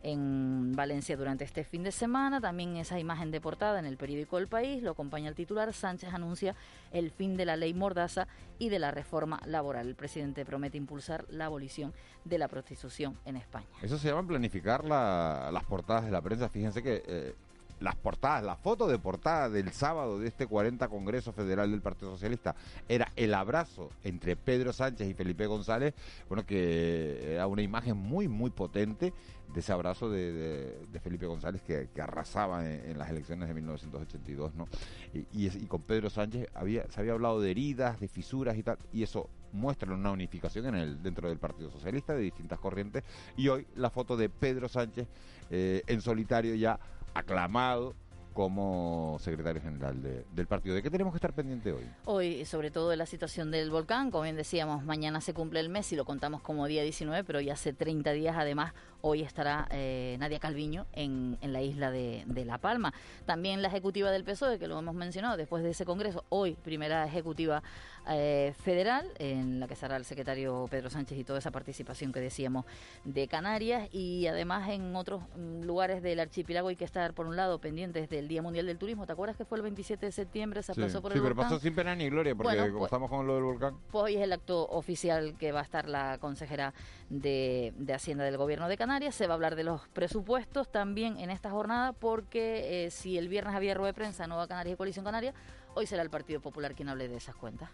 en 0.05 0.71
Valencia 0.75 1.17
durante 1.17 1.43
este 1.43 1.63
fin 1.63 1.81
de 1.83 1.91
semana. 1.91 2.39
También 2.39 2.77
esa 2.77 2.99
imagen 2.99 3.31
de 3.31 3.41
portada 3.41 3.79
en 3.79 3.85
el 3.85 3.97
periódico 3.97 4.37
El 4.37 4.47
País 4.47 4.83
lo 4.83 4.91
acompaña 4.91 5.29
el 5.29 5.35
titular. 5.35 5.73
Sánchez 5.73 6.13
anuncia 6.13 6.55
el 6.91 7.09
fin 7.09 7.35
de 7.35 7.45
la 7.45 7.55
ley 7.55 7.73
Mordaza 7.73 8.27
y 8.59 8.69
de 8.69 8.77
la 8.79 8.91
reforma 8.91 9.41
laboral. 9.45 9.87
El 9.87 9.95
presidente 9.95 10.45
promete 10.45 10.77
impulsar 10.77 11.25
la 11.29 11.45
abolición 11.47 11.91
de 12.23 12.37
la 12.37 12.47
prostitución 12.47 13.17
en 13.25 13.35
España. 13.37 13.65
Eso 13.81 13.97
se 13.97 14.07
llama 14.09 14.27
planificar 14.27 14.85
la- 14.85 15.49
las 15.51 15.63
portadas 15.63 16.05
de 16.05 16.11
la 16.11 16.21
prensa. 16.21 16.49
Fíjense 16.49 16.83
que 16.83 17.03
eh, 17.07 17.35
las 17.79 17.95
portadas, 17.95 18.43
la 18.43 18.55
foto 18.55 18.87
de 18.87 18.97
portada 18.99 19.49
del 19.49 19.71
sábado 19.71 20.19
de 20.19 20.27
este 20.27 20.47
40 20.47 20.87
Congreso 20.87 21.33
Federal 21.33 21.71
del 21.71 21.81
Partido 21.81 22.11
Socialista 22.11 22.55
era 22.87 23.11
el 23.15 23.33
abrazo 23.33 23.89
entre 24.03 24.35
Pedro 24.35 24.73
Sánchez 24.73 25.09
y 25.09 25.13
Felipe 25.13 25.45
González. 25.45 25.93
Bueno, 26.27 26.45
que 26.45 27.33
era 27.33 27.47
una 27.47 27.61
imagen 27.61 27.97
muy, 27.97 28.27
muy 28.27 28.49
potente 28.49 29.13
de 29.53 29.59
ese 29.59 29.71
abrazo 29.71 30.09
de, 30.09 30.77
Felipe 31.03 31.25
González 31.25 31.61
que, 31.61 31.89
arrasaba 32.01 32.67
en, 32.67 32.97
las 32.97 33.09
elecciones 33.09 33.47
de 33.47 33.53
1982, 33.53 34.55
¿no? 34.55 34.67
Y, 35.13 35.45
y 35.45 35.47
y 35.47 35.67
con 35.67 35.81
Pedro 35.81 36.09
Sánchez 36.09 36.49
había, 36.53 36.89
se 36.89 36.99
había 36.99 37.13
hablado 37.13 37.39
de 37.39 37.51
heridas, 37.51 37.99
de 37.99 38.07
fisuras 38.07 38.57
y 38.57 38.63
tal, 38.63 38.77
y 38.91 39.03
eso 39.03 39.29
muestra 39.51 39.93
una 39.93 40.11
unificación 40.11 40.67
en 40.67 40.75
el 40.75 41.01
dentro 41.01 41.29
del 41.29 41.39
Partido 41.39 41.71
Socialista 41.71 42.13
de 42.13 42.21
distintas 42.21 42.59
corrientes. 42.59 43.03
Y 43.37 43.47
hoy 43.47 43.65
la 43.75 43.89
foto 43.89 44.17
de 44.17 44.29
Pedro 44.29 44.67
Sánchez 44.67 45.07
eh, 45.49 45.83
en 45.87 46.01
solitario 46.01 46.55
ya 46.55 46.79
aclamado 47.15 47.95
como 48.35 49.17
secretario 49.21 49.61
general 49.61 50.01
de- 50.03 50.25
del 50.35 50.45
partido. 50.45 50.75
¿De 50.75 50.83
qué 50.83 50.91
tenemos 50.91 51.13
que 51.13 51.17
estar 51.17 51.31
pendiente 51.33 51.71
hoy? 51.71 51.85
Hoy, 52.03 52.43
sobre 52.45 52.69
todo 52.69 52.89
de 52.89 52.97
la 52.97 53.05
situación 53.05 53.49
del 53.49 53.71
volcán, 53.71 54.11
como 54.11 54.23
bien 54.25 54.35
decíamos, 54.35 54.83
mañana 54.83 55.21
se 55.21 55.33
cumple 55.33 55.61
el 55.61 55.69
mes 55.69 55.91
y 55.93 55.95
lo 55.95 56.03
contamos 56.03 56.41
como 56.41 56.67
día 56.67 56.83
19, 56.83 57.23
pero 57.23 57.39
ya 57.39 57.53
hace 57.53 57.71
30 57.71 58.11
días 58.11 58.35
además, 58.37 58.73
hoy 59.01 59.21
estará 59.21 59.67
eh, 59.71 60.17
Nadia 60.19 60.39
Calviño 60.39 60.85
en, 60.91 61.37
en 61.39 61.53
la 61.53 61.61
isla 61.61 61.91
de, 61.91 62.23
de 62.27 62.43
La 62.43 62.57
Palma. 62.57 62.93
También 63.25 63.61
la 63.61 63.69
ejecutiva 63.69 64.11
del 64.11 64.25
PSOE, 64.25 64.59
que 64.59 64.67
lo 64.67 64.77
hemos 64.77 64.95
mencionado, 64.95 65.37
después 65.37 65.63
de 65.63 65.69
ese 65.69 65.85
congreso, 65.85 66.25
hoy 66.27 66.55
primera 66.61 67.05
ejecutiva 67.05 67.63
eh, 68.09 68.53
federal, 68.63 69.09
en 69.17 69.61
la 69.61 69.67
que 69.67 69.73
estará 69.75 69.95
el 69.95 70.03
secretario 70.05 70.67
Pedro 70.69 70.89
Sánchez 70.89 71.17
y 71.17 71.23
toda 71.23 71.39
esa 71.39 71.51
participación 71.51 72.11
que 72.11 72.19
decíamos 72.19 72.65
de 73.05 73.27
Canarias, 73.29 73.87
y 73.93 74.27
además 74.27 74.69
en 74.69 74.95
otros 74.95 75.23
mm, 75.37 75.61
lugares 75.63 76.03
del 76.03 76.19
archipiélago 76.19 76.67
hay 76.67 76.75
que 76.75 76.85
estar, 76.85 77.13
por 77.13 77.25
un 77.27 77.35
lado, 77.37 77.59
pendientes 77.59 78.09
del 78.09 78.24
Día 78.27 78.41
Mundial 78.41 78.65
del 78.65 78.77
Turismo. 78.77 79.05
¿Te 79.05 79.13
acuerdas 79.13 79.35
que 79.37 79.45
fue 79.45 79.57
el 79.57 79.61
27 79.63 80.05
de 80.05 80.11
septiembre? 80.11 80.61
Se 80.63 80.73
Sí, 80.73 80.81
aplazó 80.81 81.01
por 81.01 81.11
sí, 81.11 81.17
el 81.17 81.23
pero 81.23 81.35
volcán? 81.35 81.51
pasó 81.51 81.61
sin 81.61 81.75
pena 81.75 81.95
ni 81.95 82.09
gloria, 82.09 82.35
porque 82.35 82.55
Bueno, 82.55 82.65
como 82.67 82.79
pues- 82.79 82.87
estamos 82.89 83.09
con 83.09 83.27
lo 83.27 83.35
del 83.35 83.43
volcán. 83.43 83.75
Pues 83.91 84.03
hoy 84.05 84.15
es 84.15 84.21
el 84.21 84.33
acto 84.33 84.67
oficial 84.69 85.35
que 85.37 85.51
va 85.51 85.59
a 85.61 85.63
estar 85.63 85.87
la 85.87 86.17
consejera 86.19 86.73
de, 87.09 87.73
de 87.77 87.93
Hacienda 87.93 88.23
del 88.23 88.37
Gobierno 88.37 88.67
de 88.67 88.77
Canarias. 88.77 89.15
Se 89.15 89.27
va 89.27 89.33
a 89.33 89.35
hablar 89.35 89.55
de 89.55 89.63
los 89.63 89.87
presupuestos 89.89 90.71
también 90.71 91.17
en 91.17 91.29
esta 91.29 91.49
jornada, 91.51 91.93
porque 91.93 92.85
eh, 92.85 92.91
si 92.91 93.17
el 93.17 93.27
viernes 93.29 93.55
había 93.55 93.73
rueda 93.73 93.87
de 93.87 93.93
prensa 93.93 94.27
Nueva 94.27 94.47
Canarias 94.47 94.73
y 94.73 94.77
Coalición 94.77 95.05
Canaria, 95.05 95.33
hoy 95.73 95.85
será 95.85 96.01
el 96.03 96.09
Partido 96.09 96.39
Popular 96.41 96.73
quien 96.75 96.89
hable 96.89 97.07
de 97.07 97.17
esas 97.17 97.35
cuentas. 97.35 97.69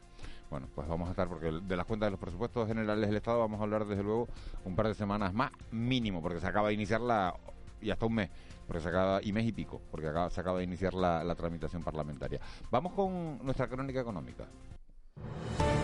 Bueno, 0.50 0.68
pues 0.76 0.86
vamos 0.88 1.08
a 1.08 1.12
estar, 1.12 1.30
porque 1.30 1.50
de 1.50 1.76
las 1.78 1.86
cuentas 1.86 2.08
de 2.08 2.12
los 2.12 2.20
presupuestos 2.20 2.68
generales 2.68 3.08
del 3.08 3.16
Estado 3.16 3.40
vamos 3.40 3.62
a 3.62 3.64
hablar 3.64 3.86
desde 3.86 4.04
luego 4.04 4.28
un 4.66 4.76
par 4.76 4.88
de 4.88 4.96
semanas 4.96 5.34
más, 5.34 5.50
mínimo, 5.72 6.22
porque 6.22 6.42
se 6.42 6.48
acaba 6.48 6.68
de 6.68 6.74
iniciar 6.74 7.00
la, 7.00 7.34
y 7.82 7.90
hasta 7.90 8.06
un 8.06 8.16
mes, 8.16 8.30
porque 8.72 8.84
se 8.84 8.88
acaba, 8.88 9.20
y 9.22 9.34
mes 9.34 9.46
y 9.46 9.52
pico, 9.52 9.82
porque 9.92 10.08
acaba- 10.08 10.30
se 10.30 10.40
acaba 10.40 10.60
de 10.60 10.64
iniciar 10.64 10.94
la, 10.94 11.26
la 11.26 11.36
tramitación 11.36 11.84
parlamentaria. 11.84 12.40
Vamos 12.72 12.94
con 12.94 13.44
nuestra 13.44 13.68
crónica 13.68 14.00
económica. 14.00 14.46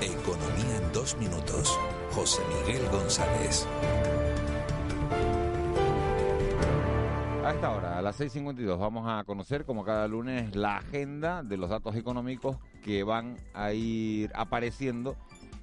Economía 0.01 0.77
en 0.81 0.93
dos 0.93 1.17
minutos. 1.17 1.77
José 2.13 2.41
Miguel 2.65 2.87
González. 2.89 3.67
A 7.43 7.51
esta 7.51 7.71
hora, 7.71 7.97
a 7.97 8.01
las 8.01 8.17
6.52, 8.21 8.77
vamos 8.79 9.05
a 9.05 9.25
conocer, 9.25 9.65
como 9.65 9.83
cada 9.83 10.07
lunes, 10.07 10.55
la 10.55 10.77
agenda 10.77 11.43
de 11.43 11.57
los 11.57 11.69
datos 11.69 11.93
económicos 11.97 12.55
que 12.83 13.03
van 13.03 13.35
a 13.53 13.73
ir 13.73 14.31
apareciendo 14.33 15.17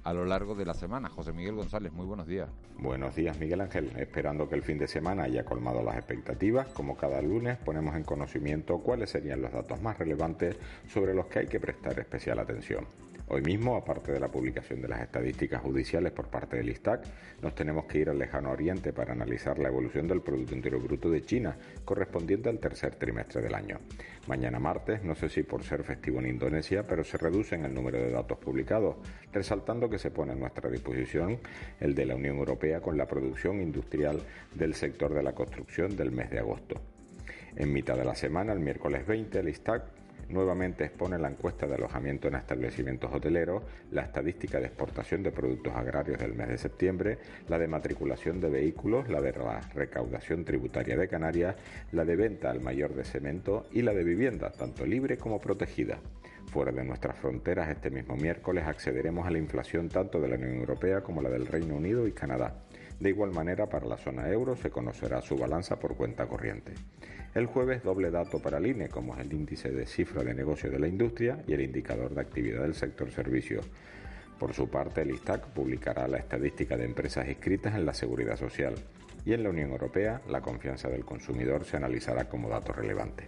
a 0.05 0.13
lo 0.13 0.23
largo 0.23 0.53
de 0.53 0.65
la 0.65 0.75
semana. 0.75 1.09
José 1.09 1.33
Miguel 1.33 1.55
González, 1.55 1.91
muy 1.91 2.05
buenos 2.05 2.27
días. 2.27 2.47
Buenos 2.77 3.15
días, 3.15 3.39
Miguel 3.39 3.61
Ángel. 3.61 3.91
Esperando 3.97 4.47
que 4.47 4.53
el 4.53 4.61
fin 4.61 4.77
de 4.77 4.87
semana 4.87 5.23
haya 5.23 5.43
colmado 5.43 5.81
las 5.81 5.97
expectativas, 5.97 6.67
como 6.67 6.95
cada 6.95 7.21
lunes 7.23 7.57
ponemos 7.57 7.95
en 7.95 8.03
conocimiento 8.03 8.77
cuáles 8.77 9.09
serían 9.09 9.41
los 9.41 9.51
datos 9.51 9.81
más 9.81 9.97
relevantes 9.97 10.57
sobre 10.87 11.15
los 11.15 11.25
que 11.25 11.39
hay 11.39 11.47
que 11.47 11.59
prestar 11.59 11.99
especial 11.99 12.37
atención. 12.37 12.85
Hoy 13.27 13.41
mismo, 13.41 13.75
aparte 13.75 14.11
de 14.11 14.19
la 14.19 14.27
publicación 14.27 14.83
de 14.83 14.87
las 14.87 15.01
estadísticas 15.01 15.59
judiciales 15.59 16.11
por 16.11 16.27
parte 16.27 16.57
del 16.57 16.69
ISTAC, 16.69 17.05
nos 17.41 17.55
tenemos 17.55 17.85
que 17.85 17.97
ir 17.97 18.09
al 18.09 18.19
lejano 18.19 18.51
oriente 18.51 18.93
para 18.93 19.13
analizar 19.13 19.57
la 19.57 19.69
evolución 19.69 20.07
del 20.07 20.21
Producto 20.21 20.53
Interior 20.53 20.83
Bruto 20.83 21.09
de 21.09 21.23
China, 21.23 21.57
correspondiente 21.83 22.49
al 22.49 22.59
tercer 22.59 22.97
trimestre 22.97 23.41
del 23.41 23.55
año. 23.55 23.79
Mañana 24.27 24.59
martes, 24.59 25.03
no 25.03 25.15
sé 25.15 25.29
si 25.29 25.41
por 25.41 25.63
ser 25.63 25.83
festivo 25.83 26.19
en 26.19 26.27
Indonesia, 26.27 26.83
pero 26.87 27.03
se 27.03 27.17
reducen 27.17 27.65
el 27.65 27.73
número 27.73 27.97
de 27.97 28.11
datos 28.11 28.37
publicados, 28.37 28.97
resaltando 29.33 29.89
que 29.89 29.97
se 29.97 30.11
pone 30.11 30.33
a 30.33 30.35
nuestra 30.35 30.69
disposición 30.69 31.39
el 31.79 31.95
de 31.95 32.05
la 32.05 32.15
Unión 32.15 32.37
Europea 32.37 32.79
con 32.79 32.95
la 32.95 33.07
producción 33.07 33.59
industrial 33.59 34.21
del 34.53 34.75
sector 34.75 35.11
de 35.15 35.23
la 35.23 35.33
construcción 35.33 35.95
del 35.97 36.11
mes 36.11 36.29
de 36.29 36.37
agosto. 36.37 36.79
En 37.55 37.73
mitad 37.73 37.97
de 37.97 38.05
la 38.05 38.13
semana, 38.13 38.53
el 38.53 38.59
miércoles 38.59 39.07
20, 39.07 39.39
el 39.39 39.49
ISTAC 39.49 40.04
nuevamente 40.29 40.85
expone 40.85 41.17
la 41.17 41.29
encuesta 41.29 41.67
de 41.67 41.75
alojamiento 41.75 42.27
en 42.27 42.35
establecimientos 42.35 43.13
hoteleros, 43.13 43.63
la 43.91 44.03
estadística 44.03 44.59
de 44.59 44.67
exportación 44.67 45.23
de 45.23 45.31
productos 45.31 45.75
agrarios 45.75 46.19
del 46.19 46.33
mes 46.33 46.49
de 46.49 46.57
septiembre, 46.57 47.17
la 47.47 47.59
de 47.59 47.67
matriculación 47.67 48.39
de 48.41 48.49
vehículos, 48.49 49.09
la 49.09 49.21
de 49.21 49.33
la 49.33 49.61
recaudación 49.73 50.45
tributaria 50.45 50.97
de 50.97 51.07
Canarias, 51.07 51.55
la 51.91 52.05
de 52.05 52.15
venta 52.15 52.49
al 52.49 52.61
mayor 52.61 52.93
de 52.93 53.03
cemento 53.03 53.65
y 53.71 53.81
la 53.81 53.93
de 53.93 54.03
vivienda, 54.03 54.51
tanto 54.51 54.85
libre 54.85 55.17
como 55.17 55.39
protegida. 55.39 55.99
Fuera 56.47 56.71
de 56.71 56.83
nuestras 56.83 57.17
fronteras, 57.17 57.69
este 57.69 57.89
mismo 57.89 58.15
miércoles 58.15 58.65
accederemos 58.65 59.27
a 59.27 59.31
la 59.31 59.39
inflación 59.39 59.89
tanto 59.89 60.21
de 60.21 60.29
la 60.29 60.35
Unión 60.35 60.55
Europea 60.55 61.01
como 61.01 61.21
la 61.21 61.29
del 61.29 61.47
Reino 61.47 61.75
Unido 61.75 62.07
y 62.07 62.13
Canadá. 62.13 62.63
De 62.99 63.09
igual 63.09 63.31
manera, 63.31 63.67
para 63.67 63.85
la 63.87 63.97
zona 63.97 64.29
euro 64.29 64.55
se 64.55 64.69
conocerá 64.69 65.21
su 65.21 65.35
balanza 65.35 65.77
por 65.77 65.97
cuenta 65.97 66.27
corriente. 66.27 66.73
El 67.35 67.47
jueves 67.47 67.83
doble 67.83 68.11
dato 68.11 68.39
para 68.39 68.59
el 68.59 68.67
INE, 68.67 68.87
como 68.87 69.13
es 69.13 69.19
el 69.19 69.33
índice 69.33 69.69
de 69.69 69.85
cifra 69.85 70.23
de 70.23 70.33
negocio 70.33 70.71
de 70.71 70.79
la 70.79 70.87
industria 70.87 71.43
y 71.45 71.51
el 71.51 71.59
indicador 71.59 72.15
de 72.15 72.21
actividad 72.21 72.61
del 72.61 72.75
sector 72.75 73.11
servicios. 73.11 73.69
Por 74.39 74.53
su 74.53 74.69
parte, 74.69 75.01
el 75.01 75.11
ISTAC 75.11 75.47
publicará 75.47 76.07
la 76.07 76.17
estadística 76.17 76.77
de 76.77 76.85
empresas 76.85 77.27
inscritas 77.27 77.75
en 77.75 77.85
la 77.85 77.93
Seguridad 77.93 78.37
Social 78.37 78.75
y 79.25 79.33
en 79.33 79.43
la 79.43 79.49
Unión 79.49 79.71
Europea 79.71 80.21
la 80.29 80.39
confianza 80.39 80.87
del 80.87 81.03
consumidor 81.03 81.65
se 81.65 81.75
analizará 81.75 82.29
como 82.29 82.47
dato 82.47 82.71
relevante. 82.71 83.27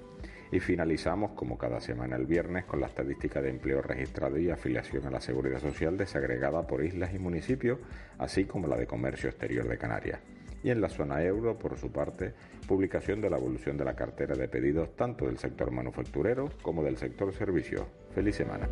Y 0.53 0.61
finalizamos, 0.61 1.31
como 1.31 1.57
cada 1.57 1.81
semana 1.81 2.15
el 2.15 2.27
viernes, 2.27 2.63
con 2.63 2.79
la 2.79 2.87
estadística 2.87 3.41
de 3.41 3.49
empleo 3.49 3.81
registrado 3.81 4.37
y 4.37 4.49
afiliación 4.49 5.05
a 5.05 5.11
la 5.11 5.19
Seguridad 5.19 5.59
Social 5.59 5.97
desagregada 5.97 6.65
por 6.65 6.81
islas 6.81 7.13
y 7.13 7.19
municipios, 7.19 7.79
así 8.19 8.45
como 8.45 8.67
la 8.67 8.77
de 8.77 8.87
comercio 8.87 9.27
exterior 9.27 9.67
de 9.67 9.77
Canarias. 9.77 10.21
Y 10.63 10.69
en 10.69 10.81
la 10.81 10.89
zona 10.89 11.23
euro, 11.23 11.57
por 11.57 11.77
su 11.77 11.91
parte, 11.91 12.33
publicación 12.67 13.21
de 13.21 13.29
la 13.29 13.37
evolución 13.37 13.77
de 13.77 13.85
la 13.85 13.95
cartera 13.95 14.35
de 14.35 14.47
pedidos 14.47 14.95
tanto 14.95 15.25
del 15.25 15.37
sector 15.37 15.71
manufacturero 15.71 16.49
como 16.61 16.83
del 16.83 16.97
sector 16.97 17.33
servicios. 17.33 17.83
Feliz 18.13 18.35
semana. 18.35 18.69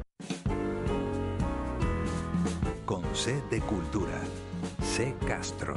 Con 2.85 3.03
C 3.15 3.33
Cultura. 3.67 4.19
C 4.81 5.13
Castro. 5.27 5.75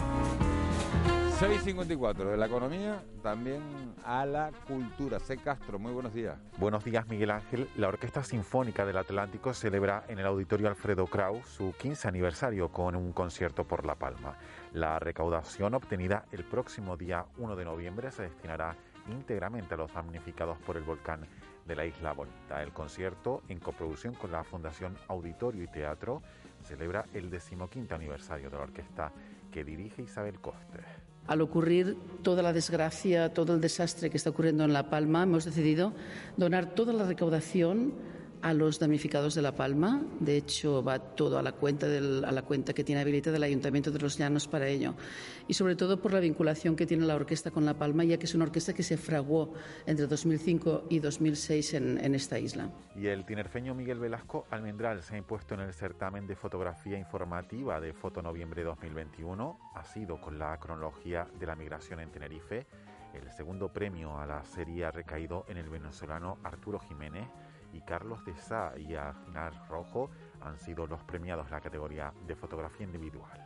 6.54 1.38 2.32
de 2.32 2.36
la 2.36 2.46
economía, 2.46 3.00
también 3.22 3.62
a 4.04 4.26
la 4.26 4.50
cultura. 4.66 5.20
C. 5.20 5.36
Castro, 5.36 5.78
muy 5.78 5.92
buenos 5.92 6.12
días. 6.12 6.36
Buenos 6.56 6.82
días, 6.82 7.06
Miguel 7.06 7.30
Ángel. 7.30 7.68
La 7.76 7.86
Orquesta 7.86 8.24
Sinfónica 8.24 8.84
del 8.84 8.96
Atlántico 8.96 9.54
celebra 9.54 10.02
en 10.08 10.18
el 10.18 10.26
Auditorio 10.26 10.66
Alfredo 10.66 11.06
Kraus 11.06 11.46
su 11.46 11.72
15 11.78 12.08
aniversario 12.08 12.70
con 12.70 12.96
un 12.96 13.12
concierto 13.12 13.62
por 13.62 13.86
La 13.86 13.94
Palma. 13.94 14.36
La 14.72 14.98
recaudación 14.98 15.74
obtenida 15.74 16.24
el 16.32 16.42
próximo 16.42 16.96
día 16.96 17.26
1 17.36 17.54
de 17.54 17.64
noviembre 17.64 18.10
se 18.10 18.22
destinará 18.22 18.74
íntegramente 19.08 19.74
a 19.74 19.76
los 19.76 19.94
damnificados 19.94 20.58
por 20.58 20.76
el 20.76 20.82
volcán 20.82 21.20
de 21.68 21.76
la 21.76 21.86
Isla 21.86 22.14
Bonita. 22.14 22.60
El 22.64 22.72
concierto, 22.72 23.44
en 23.46 23.60
coproducción 23.60 24.14
con 24.14 24.32
la 24.32 24.42
Fundación 24.42 24.98
Auditorio 25.06 25.62
y 25.62 25.68
Teatro, 25.68 26.20
celebra 26.64 27.04
el 27.14 27.30
decimoquinto 27.30 27.94
aniversario 27.94 28.50
de 28.50 28.56
la 28.56 28.64
orquesta 28.64 29.12
que 29.52 29.62
dirige 29.62 30.02
Isabel 30.02 30.40
Coste. 30.40 31.07
Al 31.28 31.42
ocurrir 31.42 31.96
toda 32.22 32.42
la 32.42 32.52
desgracia, 32.52 33.32
todo 33.34 33.54
el 33.54 33.60
desastre 33.60 34.10
que 34.10 34.16
está 34.16 34.30
ocurriendo 34.30 34.64
en 34.64 34.72
La 34.72 34.90
Palma, 34.90 35.22
hemos 35.22 35.44
decidido 35.44 35.92
donar 36.36 36.74
toda 36.74 36.92
la 36.92 37.04
recaudación 37.04 37.92
a 38.42 38.54
los 38.54 38.78
damnificados 38.78 39.34
de 39.34 39.42
La 39.42 39.54
Palma. 39.54 40.02
De 40.20 40.36
hecho, 40.36 40.82
va 40.82 40.98
todo 40.98 41.38
a 41.38 41.42
la 41.42 41.52
cuenta, 41.52 41.86
del, 41.86 42.24
a 42.24 42.32
la 42.32 42.42
cuenta 42.42 42.72
que 42.72 42.84
tiene 42.84 43.00
habilitada 43.00 43.36
el 43.36 43.42
Ayuntamiento 43.42 43.90
de 43.90 43.98
Los 43.98 44.18
Llanos 44.18 44.48
para 44.48 44.68
ello. 44.68 44.94
Y 45.46 45.54
sobre 45.54 45.76
todo 45.76 46.00
por 46.00 46.12
la 46.12 46.20
vinculación 46.20 46.76
que 46.76 46.86
tiene 46.86 47.06
la 47.06 47.14
orquesta 47.14 47.50
con 47.50 47.64
La 47.64 47.74
Palma, 47.74 48.04
ya 48.04 48.18
que 48.18 48.26
es 48.26 48.34
una 48.34 48.44
orquesta 48.44 48.72
que 48.72 48.82
se 48.82 48.96
fraguó 48.96 49.54
entre 49.86 50.06
2005 50.06 50.84
y 50.90 50.98
2006 50.98 51.74
en, 51.74 52.04
en 52.04 52.14
esta 52.14 52.38
isla. 52.38 52.70
Y 52.96 53.06
el 53.06 53.24
tinerfeño 53.24 53.74
Miguel 53.74 53.98
Velasco 53.98 54.46
Almendral 54.50 55.02
se 55.02 55.14
ha 55.14 55.18
impuesto 55.18 55.54
en 55.54 55.60
el 55.60 55.72
certamen 55.72 56.26
de 56.26 56.36
fotografía 56.36 56.98
informativa 56.98 57.80
de 57.80 57.92
Foto 57.92 58.22
Noviembre 58.22 58.64
2021. 58.64 59.58
Ha 59.74 59.84
sido 59.84 60.20
con 60.20 60.38
la 60.38 60.58
cronología 60.58 61.26
de 61.38 61.46
la 61.46 61.56
migración 61.56 62.00
en 62.00 62.10
Tenerife. 62.10 62.66
El 63.14 63.30
segundo 63.30 63.72
premio 63.72 64.18
a 64.18 64.26
la 64.26 64.44
serie 64.44 64.84
ha 64.84 64.90
recaído 64.90 65.44
en 65.48 65.56
el 65.56 65.68
venezolano 65.68 66.38
Arturo 66.44 66.78
Jiménez 66.78 67.26
y 67.72 67.80
Carlos 67.82 68.24
de 68.24 68.36
Sá 68.36 68.72
y 68.76 68.94
Afinar 68.94 69.52
Rojo 69.68 70.10
han 70.40 70.58
sido 70.58 70.86
los 70.86 71.02
premiados 71.04 71.46
en 71.46 71.52
la 71.52 71.60
categoría 71.60 72.12
de 72.26 72.34
fotografía 72.36 72.86
individual. 72.86 73.44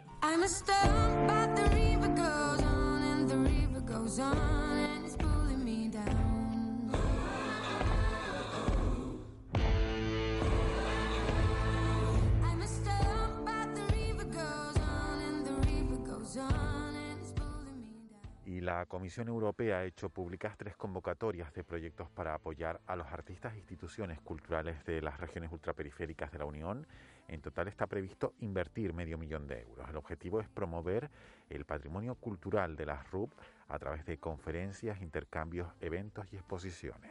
La 18.79 18.87
Comisión 18.87 19.29
Europea 19.29 19.79
ha 19.79 19.85
hecho 19.85 20.09
públicas 20.09 20.57
tres 20.57 20.75
convocatorias 20.77 21.53
de 21.53 21.63
proyectos 21.63 22.09
para 22.09 22.33
apoyar 22.33 22.81
a 22.87 22.97
los 22.97 23.07
artistas 23.09 23.53
e 23.53 23.59
instituciones 23.59 24.19
culturales 24.21 24.83
de 24.87 25.03
las 25.03 25.21
regiones 25.21 25.53
ultraperiféricas 25.53 26.33
de 26.33 26.39
la 26.39 26.47
Unión. 26.47 26.87
En 27.29 27.43
total 27.43 27.69
está 27.69 27.87
previsto 27.87 28.33
invertir 28.41 28.95
medio 28.95 29.19
millón 29.19 29.47
de 29.47 29.61
euros. 29.61 29.89
El 29.91 29.97
objetivo 29.97 30.41
es 30.41 30.49
promover 30.49 31.11
el 31.51 31.67
patrimonio 31.67 32.15
cultural 32.15 32.75
de 32.75 32.87
las 32.87 33.11
RUP 33.11 33.31
a 33.69 33.79
través 33.79 34.07
de 34.07 34.17
conferencias, 34.17 35.03
intercambios, 35.03 35.69
eventos 35.81 36.27
y 36.33 36.37
exposiciones. 36.37 37.11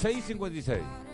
656. 0.00 1.07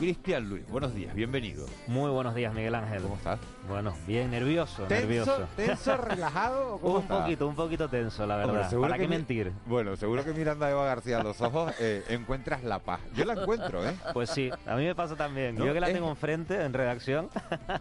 Cristian 0.00 0.48
Luis, 0.48 0.66
buenos 0.70 0.94
días, 0.94 1.14
bienvenido. 1.14 1.66
Muy 1.86 2.10
buenos 2.10 2.34
días, 2.34 2.54
Miguel 2.54 2.74
Ángel. 2.74 3.02
¿Cómo 3.02 3.16
estás? 3.16 3.38
Bueno, 3.68 3.92
bien 4.06 4.30
nervioso, 4.30 4.84
¿Tenso, 4.84 4.94
nervioso. 5.06 5.48
¿Tenso, 5.56 5.96
relajado? 5.98 6.78
¿Cómo 6.78 6.94
un 6.94 7.02
estás? 7.02 7.20
poquito, 7.20 7.46
un 7.46 7.54
poquito 7.54 7.86
tenso, 7.90 8.26
la 8.26 8.36
verdad. 8.36 8.64
Hombre, 8.72 8.80
¿Para 8.80 8.94
que 8.94 9.02
qué 9.02 9.08
mi- 9.08 9.16
mentir? 9.16 9.52
Bueno, 9.66 9.94
seguro 9.96 10.24
que 10.24 10.32
mirando 10.32 10.64
a 10.64 10.70
Eva 10.70 10.86
García 10.86 11.20
a 11.20 11.22
los 11.22 11.38
ojos 11.42 11.74
eh, 11.80 12.02
encuentras 12.08 12.64
la 12.64 12.78
paz. 12.78 13.00
Yo 13.14 13.26
la 13.26 13.34
encuentro, 13.34 13.86
¿eh? 13.86 13.94
Pues 14.14 14.30
sí, 14.30 14.50
a 14.66 14.74
mí 14.76 14.86
me 14.86 14.94
pasa 14.94 15.16
también. 15.16 15.56
¿No? 15.56 15.66
Yo 15.66 15.74
que 15.74 15.80
la 15.80 15.88
Es- 15.88 15.94
tengo 15.94 16.08
enfrente 16.08 16.64
en 16.64 16.72
redacción. 16.72 17.28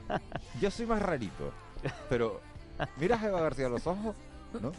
Yo 0.62 0.70
soy 0.72 0.88
más 0.88 1.02
rarito, 1.02 1.54
pero 2.10 2.42
miras 2.98 3.24
a 3.24 3.28
Eva 3.30 3.40
García 3.40 3.68
a 3.68 3.70
los 3.70 3.88
ojos, 3.88 4.14
¿no? 4.62 4.74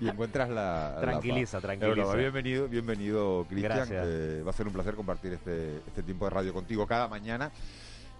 Y 0.00 0.08
encuentras 0.08 0.48
la. 0.48 0.92
la 0.96 1.00
Tranquiliza, 1.00 1.58
paz. 1.58 1.62
tranquiliza. 1.62 1.94
Pero 1.96 2.12
no, 2.12 2.18
bienvenido, 2.18 2.68
bienvenido, 2.68 3.46
Cristian. 3.48 3.88
Eh, 3.90 4.42
va 4.44 4.50
a 4.50 4.54
ser 4.54 4.66
un 4.66 4.72
placer 4.72 4.94
compartir 4.94 5.32
este, 5.34 5.76
este 5.86 6.02
tiempo 6.02 6.24
de 6.26 6.30
radio 6.30 6.52
contigo 6.52 6.86
cada 6.86 7.08
mañana. 7.08 7.50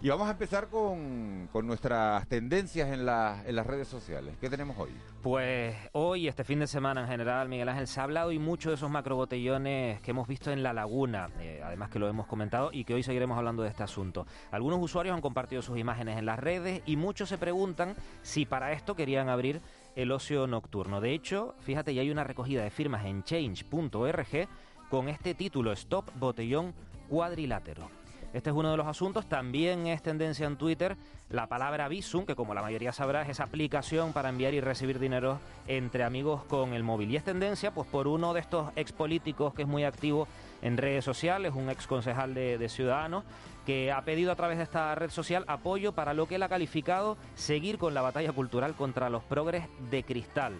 Y 0.03 0.09
vamos 0.09 0.29
a 0.29 0.33
empezar 0.33 0.67
con, 0.69 1.49
con 1.51 1.67
nuestras 1.67 2.27
tendencias 2.29 2.91
en, 2.91 3.07
la- 3.07 3.43
en 3.47 3.57
las 3.57 3.67
redes 3.67 3.89
sociales. 3.89 4.37
¿Qué 4.39 4.51
tenemos 4.51 4.77
hoy? 4.79 4.91
Pues 5.23 5.75
hoy, 5.93 6.29
este 6.29 6.45
fin 6.45 6.59
de 6.59 6.67
semana 6.67 7.01
en 7.03 7.07
general, 7.09 7.49
Miguel 7.49 7.69
Ángel, 7.71 7.87
se 7.87 8.01
ha 8.01 8.03
hablado 8.03 8.31
y 8.31 8.39
mucho 8.39 8.69
de 8.69 8.75
esos 8.75 8.91
macrobotellones 8.91 10.01
que 10.03 10.11
hemos 10.11 10.29
visto 10.29 10.51
en 10.51 10.63
la 10.63 10.75
laguna, 10.75 11.31
eh, 11.41 11.63
además 11.65 11.89
que 11.91 11.99
lo 11.99 12.09
hemos 12.09 12.27
comentado 12.27 12.71
y 12.73 12.85
que 12.85 12.93
hoy 12.93 13.03
seguiremos 13.03 13.39
hablando 13.39 13.63
de 13.63 13.71
este 13.71 13.83
asunto. 13.83 14.27
Algunos 14.51 14.79
usuarios 14.83 15.15
han 15.15 15.23
compartido 15.23 15.63
sus 15.63 15.79
imágenes 15.79 16.19
en 16.19 16.27
las 16.27 16.39
redes 16.39 16.83
y 16.85 16.97
muchos 16.97 17.29
se 17.31 17.39
preguntan 17.39 17.95
si 18.21 18.45
para 18.45 18.73
esto 18.73 18.95
querían 18.95 19.31
abrir 19.31 19.63
el 19.97 20.13
ocio 20.13 20.47
nocturno. 20.47 21.01
De 21.01 21.13
hecho, 21.13 21.55
fíjate, 21.61 21.95
ya 21.95 22.03
hay 22.03 22.11
una 22.11 22.25
recogida 22.25 22.63
de 22.63 22.71
firmas 22.71 23.05
en 23.05 23.23
change.org 23.23 24.49
con 24.91 25.09
este 25.09 25.35
título, 25.35 25.73
Stop 25.73 26.11
Botellón 26.19 26.75
Cuadrilátero. 27.09 27.89
Este 28.33 28.51
es 28.51 28.57
uno 28.57 28.73
de 28.73 28.77
los 28.77 28.89
asuntos. 28.89 29.29
También 29.29 29.87
es 29.87 30.03
tendencia 30.03 30.47
en 30.47 30.57
Twitter 30.57 30.97
la 31.31 31.47
palabra 31.47 31.87
Visum, 31.87 32.27
que 32.27 32.35
como 32.35 32.53
la 32.53 32.63
mayoría 32.63 32.93
sabrá 32.93 33.23
es 33.23 33.39
aplicación 33.39 34.13
para 34.13 34.29
enviar 34.29 34.55
y 34.55 34.61
recibir 34.61 34.99
dinero 34.99 35.39
entre 35.69 36.03
amigos 36.03 36.43
con 36.45 36.73
el 36.73 36.83
móvil. 36.83 37.13
Y 37.13 37.17
es 37.17 37.23
tendencia 37.23 37.71
pues 37.71 37.87
por 37.89 38.09
uno 38.09 38.35
de 38.35 38.41
estos 38.41 38.73
ex 38.75 38.91
políticos 38.91 39.55
que 39.55 39.63
es 39.63 39.69
muy 39.69 39.85
activo 39.85 40.27
en 40.63 40.77
redes 40.77 41.05
sociales, 41.05 41.53
un 41.55 41.71
ex 41.71 41.87
concejal 41.87 42.35
de 42.35 42.69
Ciudadanos, 42.69 43.23
que 43.65 43.93
ha 43.93 44.05
pedido 44.05 44.33
a 44.33 44.37
través 44.37 44.59
de 44.59 44.65
esta 44.65 44.95
red 44.95 45.11
social 45.11 45.45
apoyo 45.49 45.93
para 45.93 46.15
lo 46.15 46.27
que 46.27 46.37
él 46.37 46.43
ha 46.43 46.49
calificado 46.49 47.17
seguir 47.35 47.79
con 47.79 47.95
la 47.95 48.03
batalla 48.03 48.33
cultural 48.33 48.75
contra 48.75 49.11
los 49.11 49.23
progres 49.25 49.67
de 49.91 50.03
cristal 50.05 50.55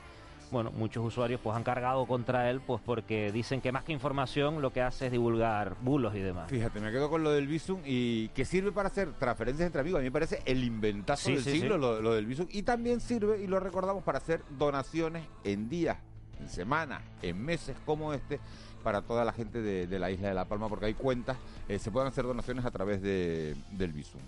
bueno, 0.55 0.71
muchos 0.71 1.05
usuarios 1.05 1.41
pues 1.43 1.57
han 1.57 1.65
cargado 1.65 2.07
contra 2.07 2.49
él 2.49 2.61
pues 2.61 2.81
porque 2.85 3.33
dicen 3.33 3.61
que 3.61 3.73
más 3.73 3.83
que 3.83 3.93
información 3.93 4.63
lo 4.63 4.73
que 4.73 4.83
hace 4.83 5.07
es 5.07 5.13
divulgar 5.13 5.77
bulos 5.81 6.15
y 6.15 6.21
demás. 6.21 6.49
Fíjate, 6.49 6.81
me 6.81 6.93
quedo 6.93 7.11
con 7.11 7.25
lo 7.25 7.33
del 7.33 7.49
Visum 7.49 7.81
y 7.85 8.29
que 8.29 8.45
sirve 8.45 8.71
para 8.71 8.89
hacer 8.89 9.13
transferencias 9.15 9.67
entre 9.67 9.81
amigos. 9.81 9.99
A 9.99 10.03
mí 10.03 10.09
me 10.09 10.13
parece 10.13 10.43
el 10.45 10.63
inventazo 10.63 11.27
Sí, 11.27 11.35
del 11.35 11.43
sí, 11.43 11.51
siglo 11.53 11.75
sí. 11.75 11.81
Lo, 11.81 12.01
lo 12.01 12.15
del 12.15 12.27
Visum. 12.27 12.47
Y 12.51 12.63
también 12.63 13.01
sirve, 13.01 13.43
y 13.43 13.49
lo 13.49 13.59
recordamos, 13.59 14.05
para 14.05 14.19
hacer 14.19 14.43
donaciones 14.51 15.27
en 15.43 15.69
días, 15.69 15.99
en 16.41 16.49
semanas, 16.49 17.03
en 17.23 17.43
meses 17.45 17.77
como 17.85 18.13
este 18.13 18.41
para 18.83 19.01
toda 19.03 19.25
la 19.25 19.33
gente 19.33 19.63
de, 19.63 19.99
la 19.99 20.11
isla 20.11 20.29
de 20.29 20.35
La 20.35 20.45
Palma, 20.45 20.69
porque 20.69 20.87
hay 20.87 20.95
cuentas, 20.95 21.39
eh, 21.69 21.79
se 21.79 21.91
pueden 21.91 22.09
hacer 22.09 22.25
donaciones 22.25 22.65
a 22.65 22.71
través 22.71 23.01
de, 23.01 23.57
del 23.73 23.93
Visum. 23.93 24.21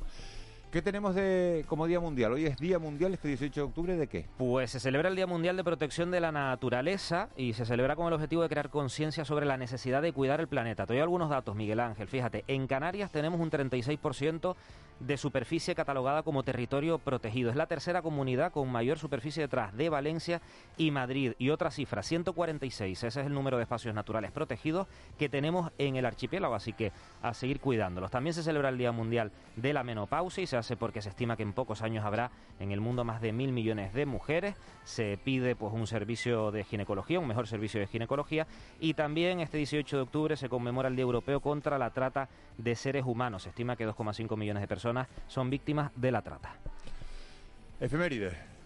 ¿Qué 0.70 0.82
tenemos 0.82 1.14
de 1.14 1.64
como 1.68 1.86
Día 1.86 2.00
Mundial? 2.00 2.32
Hoy 2.32 2.46
es 2.46 2.56
Día 2.56 2.80
Mundial, 2.80 3.14
este 3.14 3.28
18 3.28 3.60
de 3.60 3.64
octubre, 3.64 3.96
¿de 3.96 4.08
qué? 4.08 4.26
Pues 4.36 4.72
se 4.72 4.80
celebra 4.80 5.08
el 5.08 5.14
Día 5.14 5.26
Mundial 5.26 5.56
de 5.56 5.62
Protección 5.62 6.10
de 6.10 6.18
la 6.18 6.32
Naturaleza 6.32 7.28
y 7.36 7.52
se 7.52 7.64
celebra 7.64 7.94
con 7.94 8.08
el 8.08 8.14
objetivo 8.14 8.42
de 8.42 8.48
crear 8.48 8.68
conciencia 8.68 9.24
sobre 9.24 9.46
la 9.46 9.56
necesidad 9.56 10.02
de 10.02 10.12
cuidar 10.12 10.40
el 10.40 10.48
planeta. 10.48 10.84
Te 10.84 10.94
doy 10.94 11.02
algunos 11.02 11.30
datos, 11.30 11.54
Miguel 11.54 11.78
Ángel. 11.78 12.08
Fíjate, 12.08 12.44
en 12.48 12.66
Canarias 12.66 13.12
tenemos 13.12 13.40
un 13.40 13.50
36% 13.50 14.56
de 15.00 15.16
superficie 15.16 15.74
catalogada 15.74 16.22
como 16.22 16.42
territorio 16.42 16.98
protegido. 16.98 17.50
Es 17.50 17.56
la 17.56 17.66
tercera 17.66 18.02
comunidad 18.02 18.52
con 18.52 18.70
mayor 18.70 18.98
superficie 18.98 19.42
detrás 19.42 19.76
de 19.76 19.88
Valencia 19.88 20.40
y 20.76 20.90
Madrid. 20.90 21.34
Y 21.38 21.50
otra 21.50 21.70
cifra, 21.70 22.02
146. 22.02 23.04
Ese 23.04 23.20
es 23.20 23.26
el 23.26 23.34
número 23.34 23.56
de 23.56 23.64
espacios 23.64 23.94
naturales 23.94 24.32
protegidos 24.32 24.88
que 25.18 25.28
tenemos 25.28 25.70
en 25.78 25.96
el 25.96 26.06
archipiélago, 26.06 26.54
así 26.54 26.72
que 26.72 26.92
a 27.22 27.34
seguir 27.34 27.60
cuidándolos. 27.60 28.10
También 28.10 28.34
se 28.34 28.42
celebra 28.42 28.70
el 28.70 28.78
Día 28.78 28.92
Mundial 28.92 29.32
de 29.56 29.72
la 29.72 29.84
Menopausia 29.84 30.42
y 30.42 30.46
se 30.56 30.72
hace 30.72 30.76
porque 30.76 31.02
se 31.02 31.10
estima 31.10 31.36
que 31.36 31.42
en 31.42 31.52
pocos 31.52 31.82
años 31.82 32.04
habrá 32.04 32.30
en 32.58 32.72
el 32.72 32.80
mundo 32.80 33.04
más 33.04 33.20
de 33.20 33.32
mil 33.32 33.52
millones 33.52 33.92
de 33.92 34.06
mujeres. 34.06 34.54
Se 34.84 35.18
pide 35.22 35.54
pues 35.54 35.72
un 35.72 35.86
servicio 35.86 36.50
de 36.50 36.64
ginecología, 36.64 37.20
un 37.20 37.28
mejor 37.28 37.46
servicio 37.46 37.80
de 37.80 37.86
ginecología. 37.86 38.46
Y 38.80 38.94
también 38.94 39.40
este 39.40 39.58
18 39.58 39.96
de 39.96 40.02
octubre 40.02 40.36
se 40.36 40.48
conmemora 40.48 40.88
el 40.88 40.96
Día 40.96 41.02
Europeo 41.02 41.40
contra 41.40 41.78
la 41.78 41.90
trata 41.90 42.28
de 42.56 42.74
seres 42.74 43.04
humanos. 43.04 43.42
Se 43.42 43.50
estima 43.50 43.76
que 43.76 43.86
2,5 43.86 44.36
millones 44.36 44.62
de 44.62 44.68
personas 44.68 45.08
son 45.26 45.50
víctimas 45.50 45.90
de 45.94 46.12
la 46.12 46.22
trata. 46.22 46.54
Efemérides. 47.78 48.56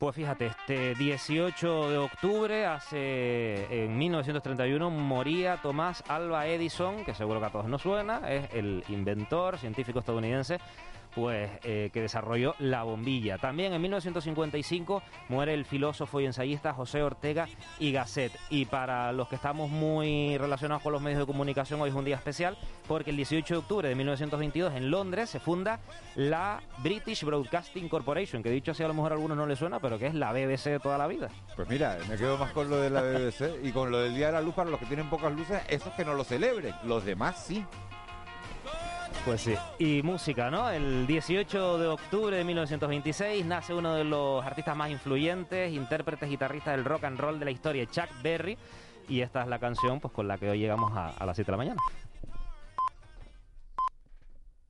Pues 0.00 0.16
fíjate, 0.16 0.46
este 0.46 0.94
18 0.94 1.90
de 1.90 1.98
octubre, 1.98 2.64
hace 2.64 3.84
en 3.84 3.98
1931, 3.98 4.88
moría 4.88 5.58
Tomás 5.58 6.02
Alba 6.08 6.46
Edison, 6.46 7.04
que 7.04 7.12
seguro 7.12 7.38
que 7.38 7.44
a 7.44 7.50
todos 7.50 7.66
nos 7.66 7.82
suena, 7.82 8.26
es 8.32 8.48
el 8.54 8.82
inventor 8.88 9.58
científico 9.58 9.98
estadounidense 9.98 10.58
pues 11.14 11.50
eh, 11.64 11.90
que 11.92 12.02
desarrolló 12.02 12.54
la 12.58 12.82
bombilla. 12.82 13.38
También 13.38 13.72
en 13.72 13.82
1955 13.82 15.02
muere 15.28 15.54
el 15.54 15.64
filósofo 15.64 16.20
y 16.20 16.26
ensayista 16.26 16.72
José 16.72 17.02
Ortega 17.02 17.48
y 17.78 17.92
Gasset. 17.92 18.32
Y 18.50 18.66
para 18.66 19.12
los 19.12 19.28
que 19.28 19.36
estamos 19.36 19.70
muy 19.70 20.38
relacionados 20.38 20.82
con 20.82 20.92
los 20.92 21.02
medios 21.02 21.20
de 21.20 21.26
comunicación, 21.26 21.80
hoy 21.80 21.90
es 21.90 21.96
un 21.96 22.04
día 22.04 22.16
especial 22.16 22.56
porque 22.86 23.10
el 23.10 23.16
18 23.16 23.54
de 23.54 23.58
octubre 23.58 23.88
de 23.88 23.94
1922 23.94 24.74
en 24.74 24.90
Londres 24.90 25.30
se 25.30 25.40
funda 25.40 25.80
la 26.16 26.60
British 26.78 27.24
Broadcasting 27.24 27.88
Corporation, 27.88 28.42
que 28.42 28.50
dicho 28.50 28.72
así 28.72 28.82
a 28.82 28.88
lo 28.88 28.94
mejor 28.94 29.12
a 29.12 29.14
algunos 29.14 29.36
no 29.36 29.46
les 29.46 29.58
suena, 29.58 29.80
pero 29.80 29.98
que 29.98 30.06
es 30.06 30.14
la 30.14 30.32
BBC 30.32 30.70
de 30.70 30.80
toda 30.80 30.98
la 30.98 31.06
vida. 31.06 31.28
Pues 31.56 31.68
mira, 31.68 31.98
me 32.08 32.16
quedo 32.16 32.38
más 32.38 32.52
con 32.52 32.68
lo 32.68 32.76
de 32.76 32.90
la 32.90 33.02
BBC 33.02 33.64
y 33.64 33.72
con 33.72 33.90
lo 33.90 34.00
del 34.00 34.14
Día 34.14 34.26
de 34.26 34.32
la 34.32 34.40
Luz 34.40 34.54
para 34.54 34.70
los 34.70 34.80
que 34.80 34.86
tienen 34.86 35.08
pocas 35.08 35.32
luces, 35.32 35.62
esos 35.68 35.92
que 35.94 36.04
no 36.04 36.14
lo 36.14 36.24
celebren, 36.24 36.74
los 36.84 37.04
demás 37.04 37.44
sí. 37.44 37.64
Pues 39.24 39.42
sí. 39.42 39.54
Y 39.78 40.02
música, 40.02 40.50
¿no? 40.50 40.70
El 40.70 41.06
18 41.06 41.78
de 41.78 41.86
octubre 41.88 42.36
de 42.36 42.44
1926 42.44 43.44
nace 43.44 43.74
uno 43.74 43.94
de 43.94 44.04
los 44.04 44.44
artistas 44.44 44.76
más 44.76 44.90
influyentes, 44.90 45.72
intérpretes, 45.72 46.28
guitarristas 46.28 46.76
del 46.76 46.84
rock 46.84 47.04
and 47.04 47.20
roll 47.20 47.38
de 47.38 47.44
la 47.44 47.50
historia, 47.50 47.86
Chuck 47.86 48.08
Berry. 48.22 48.56
Y 49.08 49.20
esta 49.20 49.42
es 49.42 49.48
la 49.48 49.58
canción 49.58 50.00
pues, 50.00 50.12
con 50.14 50.26
la 50.26 50.38
que 50.38 50.48
hoy 50.48 50.58
llegamos 50.58 50.92
a, 50.96 51.10
a 51.10 51.26
las 51.26 51.36
7 51.36 51.46
de 51.46 51.52
la 51.52 51.56
mañana. 51.56 51.80